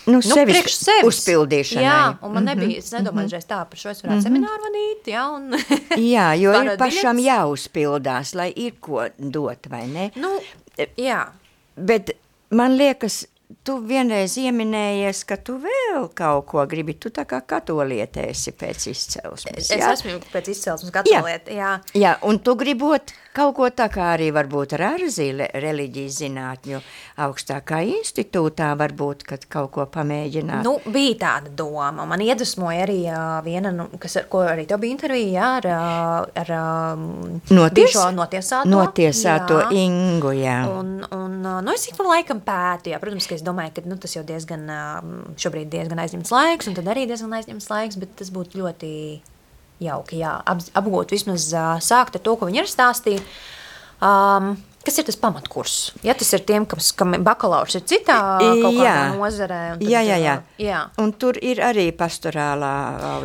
Nu, 0.09 0.21
sevis 0.25 0.55
priekš 0.55 0.75
sevis. 0.79 1.07
uzpildīšanai. 1.09 1.83
Jā, 1.83 1.97
un 2.25 2.31
man 2.33 2.47
nebija, 2.47 2.79
es 2.79 2.91
nedomāju, 2.95 3.27
mm 3.27 3.35
-hmm. 3.35 3.49
tā, 3.49 3.59
par 3.69 3.77
šo 3.77 3.89
es 3.89 4.03
varētu 4.03 4.15
mm 4.15 4.19
-hmm. 4.19 4.27
semināru 4.27 4.61
vadīt, 4.65 5.09
jā, 5.13 5.23
un... 5.35 5.43
Jā, 6.15 6.27
jo 6.39 6.53
ir 6.53 6.77
pašam 6.77 7.19
jāuzpildās, 7.19 8.33
lai 8.35 8.53
ir 8.55 8.73
ko 8.79 9.05
dot, 9.17 9.67
vai 9.69 9.87
ne? 9.87 10.11
nu, 10.15 10.39
jā. 10.97 11.27
Bet 11.75 12.11
man 12.49 12.77
liekas, 12.77 13.25
tu 13.69 13.77
vienreiz 13.85 14.33
ieminējies, 14.41 15.23
ka 15.29 15.37
tu 15.45 15.59
vēl 15.61 16.07
kaut 16.17 16.47
ko 16.49 16.65
gribi. 16.69 16.95
Tu 16.97 17.11
tā 17.13 17.25
kā 17.29 17.41
katolietēsi 17.45 18.55
pēc 18.57 18.87
izcelsmes. 18.89 19.69
Es 19.69 19.73
jā? 19.75 19.91
esmu 19.93 20.17
pēc 20.33 20.49
izcelsmes 20.55 20.93
katolieta, 20.95 21.53
jā. 21.53 21.75
Jā, 21.93 22.15
un 22.25 22.41
tu 22.41 22.55
gribot 22.57 23.13
kaut 23.39 23.53
ko 23.59 23.67
tā 23.71 23.85
kā 23.93 24.13
arī 24.15 24.29
varbūt 24.33 24.73
ar 24.77 24.83
ārzīle 24.95 25.49
reliģijas 25.61 26.17
zinātņu 26.23 26.79
augstākā 27.23 27.81
institūtā 27.99 28.71
varbūt, 28.79 29.23
kad 29.27 29.45
kaut 29.51 29.71
ko 29.75 29.85
pamēģināt. 29.91 30.65
Nu, 30.65 30.77
bija 30.89 31.17
tāda 31.23 31.53
doma. 31.61 32.07
Man 32.09 32.23
iedvesmoja 32.25 32.87
arī 32.87 32.97
uh, 33.05 33.37
viena, 33.45 33.71
nu, 33.75 33.85
kas 34.01 34.17
ar 34.19 34.27
ko 34.31 34.41
arī 34.49 34.65
tev 34.69 34.81
bija 34.81 34.95
intervija, 34.95 35.29
jā, 35.29 35.51
ar, 35.59 36.33
ar 36.41 36.53
um, 36.57 37.39
Noties- 37.53 37.99
notiesāto. 38.17 38.69
Notiesāto 38.71 39.61
jā. 39.61 39.69
Ingu, 39.85 40.33
jā. 40.39 40.57
Un, 40.73 40.95
un, 41.15 41.37
nu, 41.43 41.75
es 41.75 41.85
ik 41.91 41.99
pa 41.99 42.07
laikam 42.09 42.41
pētu, 42.45 42.93
jā, 42.93 42.99
protams, 43.01 43.29
ka 43.29 43.37
es 43.37 43.45
domāju, 43.45 43.58
ka 43.75 43.83
nu, 43.85 43.97
tas 43.99 44.15
jau 44.15 44.23
diezgan, 44.27 44.63
uh, 44.71 45.35
šobrīd 45.39 45.69
diezgan 45.73 45.99
aizņemts 46.03 46.31
laiks, 46.33 46.69
un 46.69 46.77
tad 46.77 46.87
arī 46.91 47.05
diezgan 47.09 47.35
aizņemts 47.39 47.69
laiks, 47.71 47.99
bet 48.01 48.15
tas 48.21 48.31
būtu 48.33 48.61
ļoti 48.61 48.91
jauki, 49.83 50.19
jā, 50.23 50.33
ap, 50.47 50.63
apgūt 50.79 51.13
vismaz 51.15 51.49
uh, 51.53 51.75
sākt 51.83 52.17
ar 52.19 52.23
to, 52.25 52.35
ko 52.39 52.49
viņi 52.49 52.63
ir 52.63 52.71
stāstīja. 52.71 53.23
Um, 53.99 54.53
Kas 54.85 54.95
ir 54.97 55.05
tas 55.09 55.17
pamatkurs? 55.19 55.73
Ja 56.07 56.13
tas 56.17 56.29
ir 56.33 56.39
tiem, 56.47 56.63
kas, 56.65 56.91
kam 56.95 57.11
bakalaurs 57.25 57.75
ir 57.75 57.81
citā 57.83 58.15
Jā. 58.79 58.93
nozarē. 59.17 59.59
Jā, 59.83 59.99
jā, 60.07 60.15
jā. 60.23 60.35
jā. 60.57 60.79
Un 61.03 61.11
tur 61.19 61.35
ir 61.43 61.59
arī 61.61 61.89
pastorālā 61.95 62.71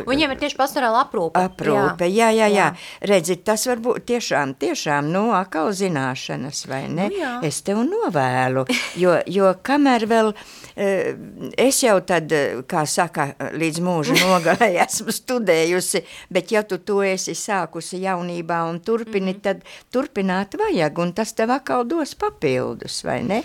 Viņiem 0.05 0.33
ir 0.35 0.41
tieši 0.43 0.57
pastorāla 0.59 1.05
aprūpe. 1.05 1.39
aprūpe. 1.39 2.09
Jā, 2.11 2.27
jā, 2.35 2.49
jā. 2.51 2.67
Redzi, 3.07 3.37
tas 3.47 3.63
var 3.69 3.79
būt 3.83 4.03
tiešām, 4.11 4.53
tiešām, 4.59 5.07
nu, 5.13 5.29
atkal 5.37 5.71
zināšanas, 5.75 6.65
vai 6.67 6.83
ne? 6.91 7.07
Nu, 7.09 7.21
jā. 7.23 7.31
es 7.47 7.61
tev 7.65 7.79
novēlu, 7.87 8.65
jo, 8.99 9.15
jo 9.31 9.53
kamēr 9.65 10.05
vēl, 10.11 10.33
eh, 10.75 11.15
es 11.57 11.79
jau 11.85 11.95
tad, 12.05 12.31
eh, 12.35 12.59
kā 12.67 12.83
saka, 12.85 13.29
līdz 13.55 13.79
mūža 13.85 14.19
nogalē 14.25 14.69
esmu 14.85 15.15
studējusi, 15.15 16.03
bet 16.29 16.51
ja 16.51 16.63
tu 16.67 16.77
to 16.83 16.99
esi 17.05 17.31
sākusi 17.37 18.03
jaunībā 18.03 18.61
un 18.69 18.79
turpini, 18.83 19.33
Mhm. 19.35 19.41
tad 19.41 19.63
turpināt 19.93 20.53
vajag, 20.59 20.99
un 20.99 21.13
tas 21.13 21.31
tev 21.33 21.44
atkal 21.53 21.85
dos 21.87 22.15
papildus, 22.19 23.01
vai 23.05 23.19
ne? 23.27 23.41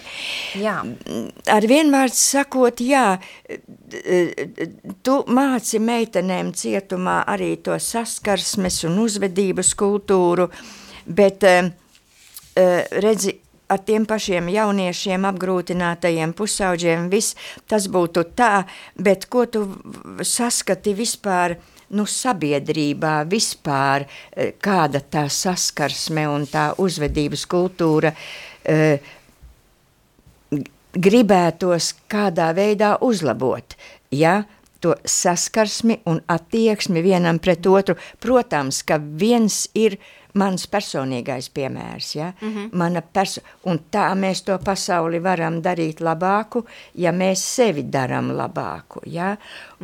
jā. 0.59 0.79
Ar 1.51 1.67
vienvārdu 1.69 2.17
sakot, 2.17 2.81
jā, 2.81 3.19
tu 5.07 5.19
māci 5.31 5.81
meitenēm 5.83 6.53
cietumā 6.57 7.21
arī 7.31 7.55
to 7.65 7.77
saskarsmes 7.81 8.83
un 8.89 8.99
uzvedības 9.05 9.75
kultūru, 9.79 10.49
bet 11.07 11.47
eh, 11.49 11.71
eh, 12.57 13.01
redzi, 13.03 13.37
ar 13.71 13.83
tiem 13.87 14.07
pašiem 14.09 14.49
jauniešiem, 14.51 15.27
apgrūtinātajiem 15.31 16.35
pusauģiem, 16.39 17.11
viss 17.13 17.37
tas 17.71 17.87
būtu 17.91 18.27
tā, 18.39 18.65
bet 18.99 19.29
ko 19.31 19.47
tu 19.47 19.67
saskati 20.27 20.95
vispār, 20.99 21.57
nu, 21.91 22.07
sabiedrībā 22.07 23.25
vispār, 23.31 24.07
eh, 24.33 24.53
kāda 24.61 25.03
tā 25.03 25.27
saskarsme 25.31 26.27
un 26.31 26.47
tā 26.47 26.71
uzvedības 26.79 27.47
kultūra, 27.47 28.15
eh, 28.65 28.99
gribētos 30.93 31.95
kādā 32.09 32.55
veidā 32.55 32.99
uzlabot. 33.01 33.77
Ja? 34.11 34.45
To 34.81 34.95
saskarsmi 35.05 36.01
un 36.07 36.23
attieksmi 36.27 37.03
vienam 37.03 37.39
pret 37.39 37.63
otru. 37.63 37.97
Protams, 38.19 38.83
ka 38.83 38.99
viens 38.99 39.69
ir 39.75 39.99
mans 40.35 40.67
personīgais 40.71 41.51
piemērs. 41.55 42.15
Ja? 42.15 42.33
Mm 42.41 42.49
-hmm. 42.49 42.69
Mana 42.73 43.03
perso 43.03 43.41
un 43.65 43.81
tā 43.91 44.15
mēs 44.15 44.45
to 44.45 44.59
pasauli 44.59 45.19
varam 45.23 45.63
darīt 45.63 46.01
labāku, 46.01 46.65
ja 46.95 47.13
mēs 47.13 47.43
sevi 47.57 47.83
darām 47.83 48.31
labāku. 48.33 49.01
Ja? 49.07 49.37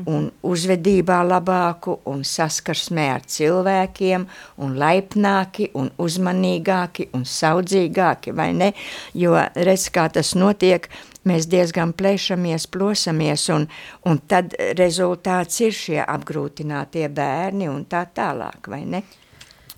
Un 0.07 0.33
uzvedībā 0.43 1.23
labāku, 1.25 1.99
un 2.05 2.25
saskarsmē 2.25 3.11
ar 3.15 3.21
cilvēkiem, 3.27 4.27
un 4.57 4.79
laipnāki, 4.79 5.71
un 5.75 5.91
uzmanīgāki, 5.99 7.09
un 7.13 7.25
saudzīgāki, 7.25 8.35
vai 8.37 8.53
ne? 8.53 8.73
Jo 9.15 9.35
redz, 9.55 9.91
kā 9.91 10.09
tas 10.13 10.35
notiek, 10.35 10.89
mēs 11.25 11.49
diezgan 11.51 11.93
plēšamies, 11.93 12.67
plosamies, 12.67 13.49
un, 13.49 13.69
un 14.05 14.21
tad 14.29 14.55
rezultāts 14.79 15.61
ir 15.61 15.73
šie 15.73 16.03
apgrūtinātie 16.05 17.09
bērni 17.09 17.69
un 17.69 17.85
tā 17.85 18.07
tālāk, 18.15 18.69
vai 18.69 18.85
ne? 18.85 19.03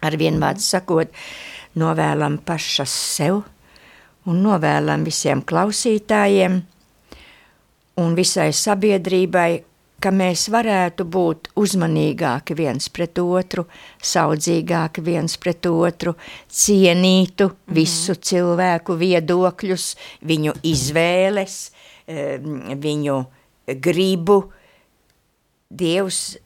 Ar 0.00 0.16
vienvārdu 0.16 0.62
sakot, 0.62 1.14
novēlam 1.78 2.38
pašas 2.46 2.92
sev 3.16 3.42
un 4.28 4.42
novēlam 4.44 5.06
visiem 5.06 5.42
klausītājiem 5.42 6.60
un 7.98 8.14
visai 8.14 8.50
sabiedrībai, 8.54 9.64
ka 9.98 10.12
mēs 10.14 10.46
varētu 10.54 11.06
būt 11.10 11.48
uzmanīgāki 11.58 12.54
viens 12.58 12.86
pret 12.94 13.18
otru, 13.18 13.64
saudzīgāki 13.98 15.02
viens 15.02 15.34
pret 15.42 15.66
otru, 15.66 16.14
cienītu 16.48 17.48
mm 17.48 17.54
-hmm. 17.54 17.74
visu 17.74 18.14
cilvēku 18.14 18.94
viedokļus, 18.94 19.96
viņu 20.22 20.54
izvēles, 20.62 21.72
viņu 22.84 23.24
gribu. 23.66 24.52
Dievs 25.70 26.38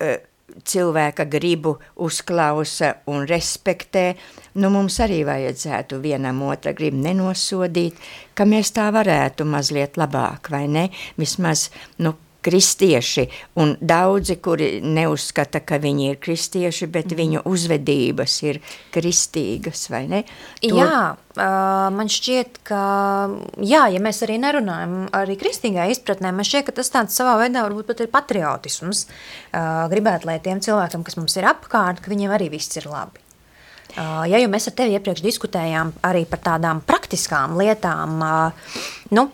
eh, 0.00 0.20
cilvēka 0.64 1.26
gribu 1.30 1.74
uzklausa 2.06 2.94
un 3.10 3.26
respektē, 3.28 4.04
nu 4.60 4.70
mums 4.70 5.00
arī 5.02 5.22
vajadzētu 5.26 5.98
vienam 6.02 6.42
otra 6.46 6.74
gribu 6.76 7.02
nenosodīt, 7.02 7.98
ka 8.34 8.46
mēs 8.48 8.74
tā 8.76 8.90
varētu 8.94 9.46
mazliet 9.48 9.98
labāk, 10.00 10.50
vai 10.54 10.66
ne? 10.70 10.88
Vismaz, 11.18 11.68
nu, 11.98 12.14
kristieši, 12.44 13.24
un 13.60 13.74
daudzi, 13.80 14.36
kuri 14.44 14.68
neuzskata, 14.84 15.62
ka 15.64 15.78
viņi 15.82 16.10
ir 16.12 16.20
kristieši, 16.22 16.88
bet 16.92 17.10
mm. 17.10 17.18
viņu 17.20 17.42
uzvedības 17.48 18.36
ir 18.44 18.60
kristīgas, 18.94 19.86
vai 19.92 20.04
ne? 20.10 20.22
To... 20.60 20.74
Jā, 20.76 21.00
man 21.94 22.12
šķiet, 22.12 22.60
ka, 22.68 22.84
jā, 23.64 23.86
ja 23.90 24.04
mēs 24.04 24.22
arī 24.26 24.38
nerunājam 24.42 25.08
arī 25.16 25.38
kristīgā 25.40 25.88
izpratnē, 25.94 26.30
man 26.36 26.46
šķiet, 26.46 26.68
ka 26.68 26.76
tas 26.78 26.92
tāds 26.94 27.16
savā 27.18 27.34
veidā 27.42 27.64
varbūt 27.66 27.90
pat 27.90 28.04
ir 28.04 28.12
patriotisms. 28.12 29.06
Gribētu, 29.90 30.30
lai 30.30 30.38
tiem 30.44 30.62
cilvēkiem, 30.64 31.04
kas 31.06 31.18
mums 31.20 31.36
ir 31.40 31.48
apkārt, 31.50 32.04
ka 32.04 32.12
viņiem 32.12 32.36
arī 32.36 32.52
viss 32.54 32.76
ir 32.78 32.88
labi. 32.92 33.22
Ja 33.94 34.40
jau 34.40 34.48
mēs 34.50 34.66
ar 34.66 34.74
tevi 34.74 34.96
iepriekš 34.96 35.22
diskutējām 35.22 35.92
arī 36.06 36.24
par 36.26 36.40
tādām 36.42 36.80
praktiskām 36.86 37.54
lietām, 37.60 38.16
nu, 39.14 39.28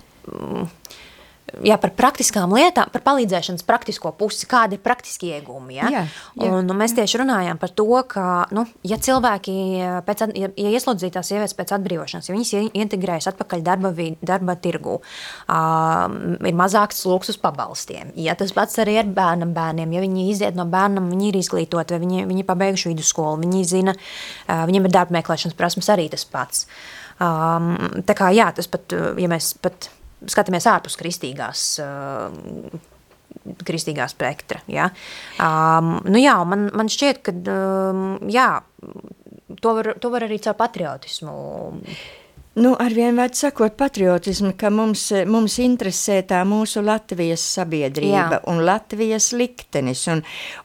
jā, 1.66 1.76
par 1.80 1.92
praktiskām 1.98 2.52
lietām, 2.54 2.90
par 2.92 3.02
palīdzēšanas 3.06 3.64
praktisko 3.66 4.12
pusi, 4.18 4.46
kādi 4.50 4.78
ir 4.78 4.82
praktiski 4.84 5.32
iegūmi. 5.34 5.76
Ja? 5.78 5.90
Jā, 5.90 6.02
jā. 6.38 6.50
Un, 6.50 6.66
nu, 6.68 6.76
mēs 6.78 6.94
tieši 6.96 7.20
runājām 7.22 7.58
par 7.60 7.72
to, 7.76 7.86
ka, 8.10 8.26
nu, 8.56 8.64
ja 8.86 8.98
cilvēki, 9.00 9.54
pēc, 10.06 10.24
at- 10.26 10.36
ja, 10.38 10.50
ja 10.56 10.72
ieslodzītās 10.76 11.32
sievietes 11.32 11.56
pēc 11.58 11.74
atbrīvošanas, 11.76 12.30
ja 12.30 12.36
viņas 12.36 12.70
integrējas 12.84 13.30
atpakaļ 13.32 13.64
darba, 13.66 13.92
vi- 13.96 14.16
darba 14.22 14.56
tirgu, 14.56 15.00
uh, 15.00 16.06
ir 16.46 16.56
mazāks 16.56 17.02
sloks 17.04 17.34
uz 17.34 17.40
pabalstiem. 17.40 18.14
Ja 18.16 18.34
tas 18.38 18.52
pats 18.56 18.78
arī 18.82 18.98
ar 19.02 19.10
bērnam 19.10 19.54
bērniem, 19.56 19.92
ja 19.92 20.00
viņi 20.06 20.28
iziet 20.30 20.58
no 20.58 20.64
bērnam, 20.70 21.10
viņi 21.12 21.28
ir 21.32 21.40
izglītoti, 21.42 21.96
vai 21.96 22.02
viņi, 22.06 22.26
viņi 22.30 22.46
pabeiguši 22.48 22.92
vidusskolu, 22.94 23.42
viņi 23.44 23.64
zina, 23.64 23.94
uh, 23.96 24.64
viņiem 24.70 24.88
ir 24.88 24.96
darba 24.96 25.18
meklēšanas 25.20 25.56
prasmes 25.58 25.88
arī 25.92 26.08
tas 26.12 26.24
pats. 26.24 26.66
Um, 27.20 27.74
tā 28.08 28.14
kā 28.16 28.30
jā, 28.32 28.46
tas 28.56 28.66
pat, 28.70 28.94
ja 29.20 29.28
mēs 29.28 29.52
pat 29.60 29.90
skatāmies 30.28 30.68
ārpus 30.68 30.98
kristīgās 31.00 31.66
uh, 31.84 32.28
kristīgā 33.66 34.06
spektra. 34.10 34.60
Ja? 34.70 34.90
Um, 35.40 35.98
nu 36.08 36.20
jā, 36.20 36.36
man, 36.48 36.68
man 36.76 36.90
šķiet, 36.92 37.20
ka 37.24 37.34
um, 37.34 38.06
jā, 38.30 38.48
to, 39.60 39.76
var, 39.78 39.94
to 40.00 40.10
var 40.12 40.26
arī 40.26 40.40
caur 40.42 40.58
patriotismu. 40.58 41.36
Nu, 42.60 42.72
ar 42.82 42.92
vienvārdu 42.92 43.38
sakot, 43.38 43.76
patriotismu, 43.78 44.50
ka 44.58 44.72
mums, 44.74 45.06
mums 45.30 45.54
interesē 45.62 46.18
tā 46.26 46.40
mūsu 46.48 46.82
Latvijas 46.82 47.44
sabiedrība 47.54 48.40
Jā. 48.40 48.44
un 48.50 48.64
Latvijas 48.66 49.30
liktenis. 49.38 50.02
Un, 50.10 50.24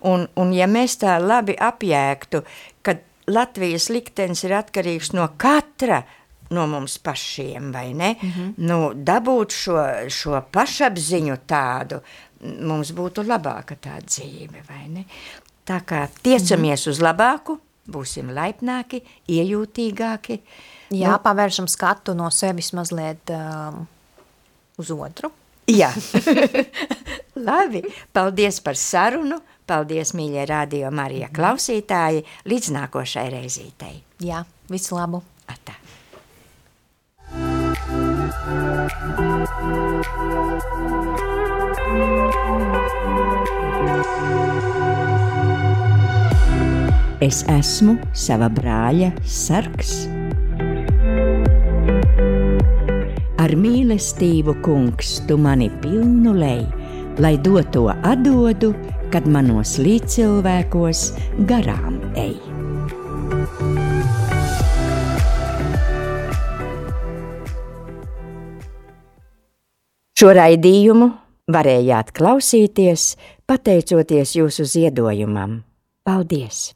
un, 0.10 0.26
un 0.42 0.54
ja 0.56 0.66
mēs 0.68 0.98
tā 1.04 1.20
labi 1.22 1.54
apjēgtu, 1.54 2.42
ka 2.82 2.98
Latvijas 3.30 3.92
liktenis 3.94 4.44
ir 4.48 4.58
atkarīgs 4.58 5.14
no 5.14 5.30
katra 5.38 6.02
no 6.50 6.68
mums 6.68 6.98
pašiem, 6.98 7.72
vai 7.74 7.94
ne? 7.94 8.16
Mm 8.22 8.30
-hmm. 8.30 8.54
nu, 8.58 8.94
dabūt 8.94 9.52
šo, 9.52 10.10
šo 10.10 10.42
pašapziņu 10.52 11.38
tādu, 11.48 12.02
mums 12.62 12.92
būtu 12.92 13.26
labāka 13.26 13.76
tā 13.76 14.02
dzīve, 14.06 14.64
vai 14.70 14.88
ne? 14.90 15.06
Tā 15.66 15.82
kā 15.82 16.08
tiecamies 16.22 16.86
mm 16.86 16.90
-hmm. 16.90 16.92
uz 16.92 17.00
labāku, 17.00 17.60
būsim 17.88 18.30
laipnāki, 18.34 19.02
iejūtīgāki. 19.28 20.40
Jā, 20.90 21.18
pavēršam 21.24 21.68
skatu 21.68 22.14
no 22.14 22.30
sevis 22.30 22.74
mazliet 22.74 23.30
um, 23.30 23.88
uz 24.78 24.92
otru. 24.92 25.32
Jā, 25.68 25.90
labi. 27.50 27.82
Paldies 28.14 28.62
par 28.62 28.78
sarunu. 28.78 29.40
Paldies, 29.66 30.14
mīļie 30.14 30.46
radio 30.46 30.92
Marija 30.92 31.30
klausītāji. 31.34 32.22
Līdz 32.46 32.70
nākošai 32.76 33.30
reizītei. 33.34 34.04
Jā, 34.20 34.44
visu 34.70 34.96
labu! 34.96 35.24
Atā. 35.50 35.85
Es 47.26 47.40
esmu 47.50 47.96
sava 48.14 48.46
brāļa 48.54 49.10
sargs. 49.26 49.96
Ar 53.42 53.56
mīlestību, 53.58 54.54
kungs, 54.62 55.18
tu 55.26 55.40
mani 55.42 55.72
pilnu 55.82 56.38
lej, 56.38 56.62
lai 57.18 57.38
doto 57.42 57.88
atdodu, 57.96 58.76
kad 59.10 59.26
manos 59.26 59.80
līdzcilvēkos 59.82 61.08
garām 61.50 62.04
ej. 62.14 62.45
Šo 70.16 70.30
raidījumu 70.32 71.10
varējāt 71.52 72.14
klausīties 72.16 73.10
pateicoties 73.52 74.32
jūsu 74.38 74.64
ziedojumam. 74.64 75.58
Paldies! 76.08 76.70